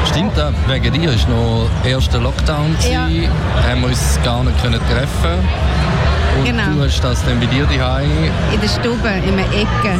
Stimmt, 0.08 0.38
äh, 0.38 0.52
wegen 0.68 0.94
dir 0.94 1.10
war 1.10 1.30
noch 1.30 1.70
der 1.84 1.92
erste 1.92 2.20
Lockdown, 2.20 2.76
ja. 2.92 3.08
haben 3.68 3.82
wir 3.82 3.88
uns 3.88 4.20
gar 4.24 4.44
nicht 4.44 4.62
können 4.62 4.80
treffen 4.80 5.40
und 6.38 6.46
genau. 6.46 6.64
du 6.76 6.84
hast 6.86 7.04
das 7.04 7.26
dann 7.26 7.40
bei 7.40 7.48
dir 7.48 7.66
daheim 7.66 8.10
In 8.54 8.62
der 8.62 8.68
Stube, 8.68 9.08
in 9.08 9.34
einer 9.34 9.48
Ecke, 9.54 9.98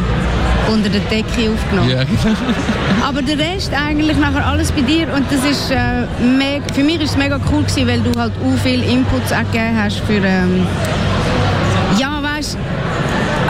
unter 0.72 0.90
der 0.90 1.02
Decke 1.02 1.52
aufgenommen. 1.52 1.90
Ja, 1.90 2.04
genau. 2.04 2.38
Aber 3.08 3.24
der 3.24 3.40
Rest 3.40 3.72
eigentlich 3.74 4.18
nachher 4.18 4.46
alles 4.46 4.72
bei 4.72 4.82
dir 4.82 5.08
und 5.16 5.26
das 5.32 5.44
ist 5.50 5.72
äh, 5.72 6.06
mega, 6.24 6.64
für 6.74 6.84
mich 6.84 7.02
ist 7.02 7.12
es 7.12 7.18
mega 7.18 7.40
cool 7.52 7.64
gewesen, 7.64 7.88
weil 7.88 8.02
du 8.02 8.20
halt 8.20 8.34
auch 8.34 8.62
viel 8.62 8.84
Inputs 8.84 9.32
auch 9.32 9.52
gegeben 9.52 9.82
hast 9.82 10.00
für 10.02 10.24
ähm, 10.24 10.68
ja, 11.98 12.22
weißt 12.22 12.58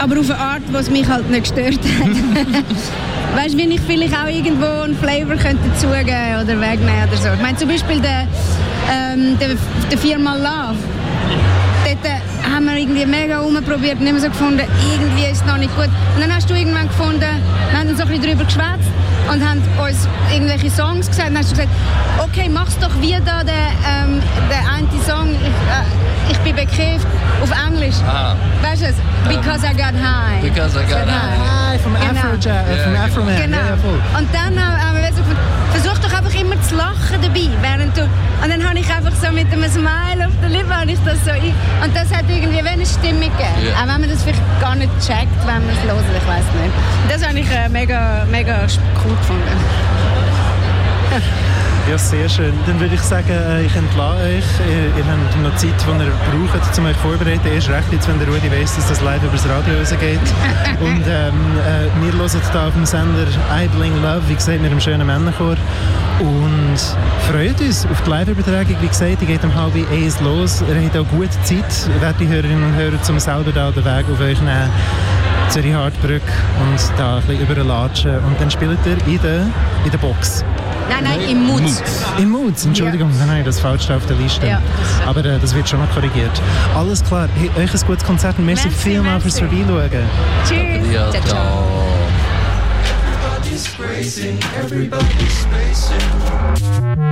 aber 0.04 0.20
auf 0.20 0.30
eine 0.30 0.38
Art, 0.38 0.62
was 0.70 0.90
mich 0.90 1.08
halt 1.08 1.30
nicht 1.30 1.44
gestört 1.44 1.78
hat. 1.78 3.36
weißt 3.36 3.54
du, 3.54 3.58
wenn 3.58 3.70
ich 3.70 3.80
vielleicht 3.80 4.14
auch 4.14 4.28
irgendwo 4.28 4.66
einen 4.66 4.96
Flavor 4.98 5.36
könnte 5.36 5.66
dazugeben 5.70 6.42
oder 6.42 6.60
wegnehmen 6.60 7.08
oder 7.08 7.16
so. 7.16 7.28
Ich 7.34 7.40
meine 7.40 7.56
zum 7.56 7.68
Beispiel 7.70 8.00
der, 8.00 8.28
ähm, 8.92 9.38
der, 9.38 9.56
der 9.90 9.98
Firma 9.98 10.36
Love. 10.36 10.76
Dort 11.86 12.04
äh, 12.04 12.52
haben 12.54 12.66
wir 12.66 12.76
irgendwie 12.76 13.06
mega 13.06 13.38
rumprobiert 13.38 13.98
und 13.98 14.06
immer 14.06 14.20
so 14.20 14.28
gefunden, 14.28 14.68
irgendwie 14.92 15.24
ist 15.24 15.40
es 15.40 15.46
noch 15.46 15.56
nicht 15.56 15.74
gut. 15.74 15.88
Und 16.14 16.20
dann 16.20 16.34
hast 16.34 16.50
du 16.50 16.54
irgendwann 16.54 16.88
gefunden, 16.88 17.20
wir 17.20 17.78
haben 17.78 17.88
dann 17.88 17.96
so 17.96 18.02
ein 18.02 18.08
bisschen 18.08 18.24
darüber 18.24 18.44
geschwätzt 18.44 18.90
und 19.32 19.48
haben 19.48 19.62
uns 19.82 20.06
irgendwelche 20.30 20.70
Songs 20.70 21.08
gesagt. 21.08 21.30
Und 21.30 21.36
dann 21.36 21.44
hast 21.44 21.52
du 21.52 21.56
gesagt, 21.56 21.72
okay, 22.22 22.50
mach's 22.52 22.78
doch 22.78 22.92
wie 23.00 23.16
da 23.24 23.42
der, 23.42 23.72
ähm, 23.88 24.20
der 24.50 24.70
eine 24.70 24.86
Song, 25.06 25.30
ich, 25.30 25.48
äh, 25.48 26.13
ich 26.28 26.38
bin 26.38 26.56
bekräftigt, 26.56 27.06
auf 27.42 27.50
Englisch. 27.66 27.96
Aha. 28.06 28.36
Weißt 28.62 28.82
du 28.82 28.86
es? 28.86 28.96
Because 29.28 29.66
I 29.66 29.72
got 29.74 29.94
high. 29.94 30.40
Because 30.42 30.78
I 30.78 30.84
got 30.84 31.06
high. 31.06 31.70
High 31.70 31.80
vom 31.80 31.94
genau. 31.94 32.10
Afrojack, 32.10 32.68
äh, 32.68 32.84
vom 32.84 32.96
Afroman. 32.96 33.36
Genau. 33.36 33.56
Ja, 33.56 33.76
voll. 33.76 34.00
Und 34.18 34.28
dann 34.32 34.58
haben 34.58 34.96
wir 34.96 35.08
gesagt, 35.08 35.26
versuch 35.72 35.98
doch 35.98 36.12
einfach 36.12 36.34
immer 36.34 36.60
zu 36.62 36.76
lachen 36.76 37.20
dabei, 37.20 37.48
während 37.60 37.96
du... 37.96 38.02
Und 38.02 38.50
dann 38.50 38.68
habe 38.68 38.78
ich 38.78 38.90
einfach 38.92 39.12
so 39.12 39.32
mit 39.32 39.50
einem 39.52 39.70
Smile 39.70 40.26
auf 40.26 40.32
der 40.42 40.50
Lippe 40.50 40.74
ich 40.86 40.98
das 41.04 41.24
so 41.24 41.30
ein, 41.30 41.54
Und 41.82 41.96
das 41.96 42.12
hat 42.12 42.24
irgendwie 42.28 42.60
eine 42.60 42.86
Stimmung 42.86 43.20
gegeben. 43.20 43.62
Yeah. 43.62 43.76
Auch 43.76 43.88
wenn 43.88 44.00
man 44.00 44.10
das 44.10 44.22
vielleicht 44.22 44.42
gar 44.60 44.74
nicht 44.74 44.90
checkt, 45.00 45.40
wenn 45.46 45.64
man 45.66 45.70
es 45.70 45.82
hört, 45.84 46.04
ich 46.16 46.28
weiß 46.28 46.44
nicht. 46.60 46.74
Das 47.08 47.26
habe 47.26 47.38
ich 47.38 47.50
äh, 47.50 47.68
mega, 47.68 48.26
mega 48.30 48.66
cool 49.04 49.16
gefunden. 49.16 49.58
Ja, 51.90 51.98
sehr 51.98 52.26
schön. 52.30 52.54
Dann 52.66 52.80
würde 52.80 52.94
ich 52.94 53.00
sagen, 53.02 53.28
äh, 53.28 53.62
ich 53.66 53.76
entlasse 53.76 54.22
euch. 54.22 54.44
Ihr, 54.66 54.96
ihr 54.96 55.04
habt 55.04 55.42
noch 55.42 55.54
Zeit, 55.56 55.74
die 55.78 56.02
ihr 56.02 56.48
braucht, 56.48 56.78
um 56.78 56.86
euch 56.86 56.96
vorzubereiten. 56.96 57.46
Erst 57.54 57.68
recht 57.68 57.92
jetzt, 57.92 58.08
wenn 58.08 58.18
der 58.18 58.28
Rudi 58.28 58.50
weiss, 58.50 58.74
dass 58.76 58.88
das 58.88 59.02
live 59.02 59.22
über 59.22 59.32
das 59.32 59.46
Radio 59.46 59.78
rausgeht. 59.78 60.18
Und 60.80 61.04
ähm, 61.06 61.34
äh, 61.60 62.02
wir 62.02 62.12
hören 62.18 62.30
hier 62.30 62.60
auf 62.62 62.72
dem 62.72 62.86
Sender 62.86 63.26
Idling 63.54 64.00
Love, 64.02 64.22
wie 64.28 64.34
gesagt, 64.34 64.62
mit 64.62 64.70
einem 64.70 64.80
schönen 64.80 65.06
Männerchor. 65.06 65.56
Und 66.20 66.78
freut 67.30 67.60
uns 67.60 67.86
auf 67.86 68.00
die 68.00 68.10
Live-Übertragung. 68.10 68.76
Wie 68.80 68.88
gesagt, 68.88 69.20
die 69.20 69.26
geht 69.26 69.44
um 69.44 69.54
halb 69.54 69.74
eins 69.92 70.18
los. 70.22 70.62
Ihr 70.66 70.82
habt 70.82 70.96
auch 70.96 71.06
gute 71.10 71.30
Zeit, 71.42 72.00
werte 72.00 72.26
Hörerinnen 72.26 72.64
und 72.64 72.76
Hörer, 72.76 72.98
um 73.10 73.20
selber 73.20 73.52
da 73.52 73.70
den 73.70 73.84
Weg 73.84 74.06
auf 74.10 74.20
euch 74.20 74.40
nehmen. 74.40 74.70
Zürich 75.50 75.74
Hartbrück 75.74 76.22
und 76.62 76.98
da 76.98 77.16
ein 77.16 77.22
bisschen 77.24 77.46
überlatschen. 77.46 78.16
Und 78.16 78.40
dann 78.40 78.50
spielt 78.50 78.78
ihr 78.86 78.96
in 79.06 79.20
der, 79.20 79.46
in 79.84 79.90
der 79.90 79.98
Box. 79.98 80.42
Nein, 80.88 81.04
nein, 81.04 81.20
im 81.28 81.44
Mut. 81.46 81.62
Im 82.18 82.30
Mut, 82.30 82.54
Entschuldigung, 82.64 83.10
ja. 83.18 83.26
habe 83.26 83.38
ich 83.40 83.44
das 83.44 83.60
falsch 83.60 83.90
auf 83.90 84.06
der 84.06 84.16
Liste. 84.16 84.46
Ja, 84.46 84.60
Aber 85.06 85.24
äh, 85.24 85.38
das 85.38 85.54
wird 85.54 85.68
schon 85.68 85.80
noch 85.80 85.90
korrigiert. 85.92 86.30
Alles 86.74 87.02
klar, 87.04 87.28
hey, 87.34 87.50
euch 87.62 87.72
ein 87.72 87.86
gutes 87.86 88.04
Konzert 88.04 88.38
und 88.38 88.46
merci, 88.46 88.68
merci 88.68 88.90
vielmals 88.90 89.22
fürs 89.22 89.38
Vorbeischauen. 89.38 89.90
Tschüss. 90.46 90.92
Ja, 90.92 91.10
ciao. 91.10 91.22
ciao. 91.24 91.84
Everybody's 93.54 93.78
racing, 93.78 94.38
everybody's 94.56 95.46
racing. 95.52 97.04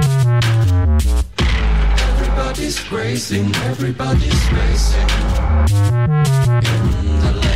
Everybody's 2.11 2.93
racing, 2.93 3.55
everybody's 3.65 4.53
racing. 4.53 5.09
In 7.05 7.21
the 7.21 7.33
land 7.41 7.52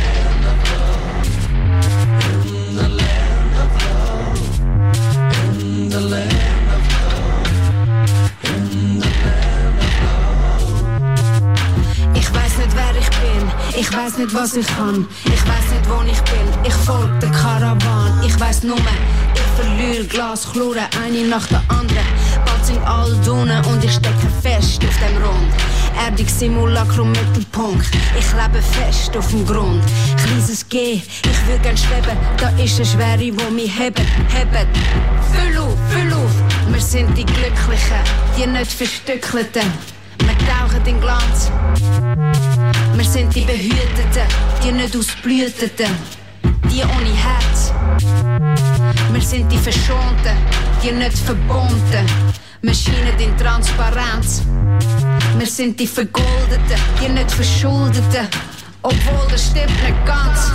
Ich 13.79 13.95
weiß 13.95 14.17
nicht, 14.17 14.33
was 14.33 14.55
ich 14.55 14.65
kann. 14.65 15.07
Ich 15.25 15.47
weiß 15.47 15.69
nicht, 15.71 15.87
wo 15.87 16.01
ich 16.01 16.19
bin. 16.21 16.47
Ich 16.65 16.73
folge 16.73 17.13
der 17.21 17.29
Karawan. 17.29 18.23
Ich 18.25 18.39
weiß 18.39 18.63
nur, 18.63 18.75
ich 18.75 19.41
verliere 19.55 20.03
Glas, 20.05 20.51
Chlore, 20.51 20.81
eine 21.03 21.27
nach 21.27 21.45
der 21.45 21.61
anderen. 21.67 22.07
Bald 22.43 22.65
sind 22.65 22.83
alle 22.83 23.13
Dunnen 23.17 23.63
und 23.65 23.83
ich 23.83 23.91
stecke 23.91 24.27
fest 24.41 24.81
auf 24.83 24.97
dem 24.97 25.23
Rund. 25.23 25.53
Erdig 26.03 26.27
Simulacrum 26.27 27.11
Mittelpunkt. 27.11 27.85
Ich 28.17 28.25
lebe 28.33 28.63
fest 28.63 29.15
auf 29.15 29.29
dem 29.29 29.45
Grund. 29.45 29.83
Kleines 30.25 30.67
G, 30.67 30.93
ich 30.93 31.47
will 31.47 31.59
gern 31.61 31.77
schweben. 31.77 32.17
Da 32.37 32.49
ist 32.57 32.77
eine 32.77 32.85
Schwere, 32.85 33.31
wo 33.37 33.51
mich 33.51 33.77
hebt, 33.77 33.99
hebt. 33.99 34.77
Füll 35.31 35.57
auf, 35.59 35.77
füll 35.91 36.13
auf. 36.13 36.31
Wir 36.71 36.81
sind 36.81 37.15
die 37.15 37.25
Glücklichen, 37.25 38.01
die 38.35 38.47
nicht 38.47 38.71
Verstückelten. 38.71 39.96
Wir 40.19 40.37
tauchen 40.47 40.85
in 40.85 40.99
Glanz. 40.99 41.51
Wir 42.93 43.03
sind 43.03 43.33
die 43.35 43.41
Behüteten, 43.41 44.27
die 44.63 44.71
nicht 44.71 44.95
ausblüteten. 44.95 45.91
Die 46.71 46.81
ohne 46.81 47.13
Herz. 47.15 47.73
Wir 49.11 49.21
sind 49.21 49.51
die 49.51 49.57
Verschonten, 49.57 50.37
die 50.83 50.91
nicht 50.91 51.17
verbunden. 51.17 52.05
Wir 52.61 52.73
scheinen 52.73 53.19
in 53.19 53.37
Transparenz. 53.37 54.43
Wir 55.37 55.47
sind 55.47 55.79
die 55.79 55.87
Vergoldeten, 55.87 56.79
die 57.01 57.09
nicht 57.09 57.31
Verschuldeten. 57.31 58.27
Obwohl 58.81 59.27
das 59.29 59.47
stimmt 59.47 59.83
nicht 59.83 60.05
ganz. 60.05 60.51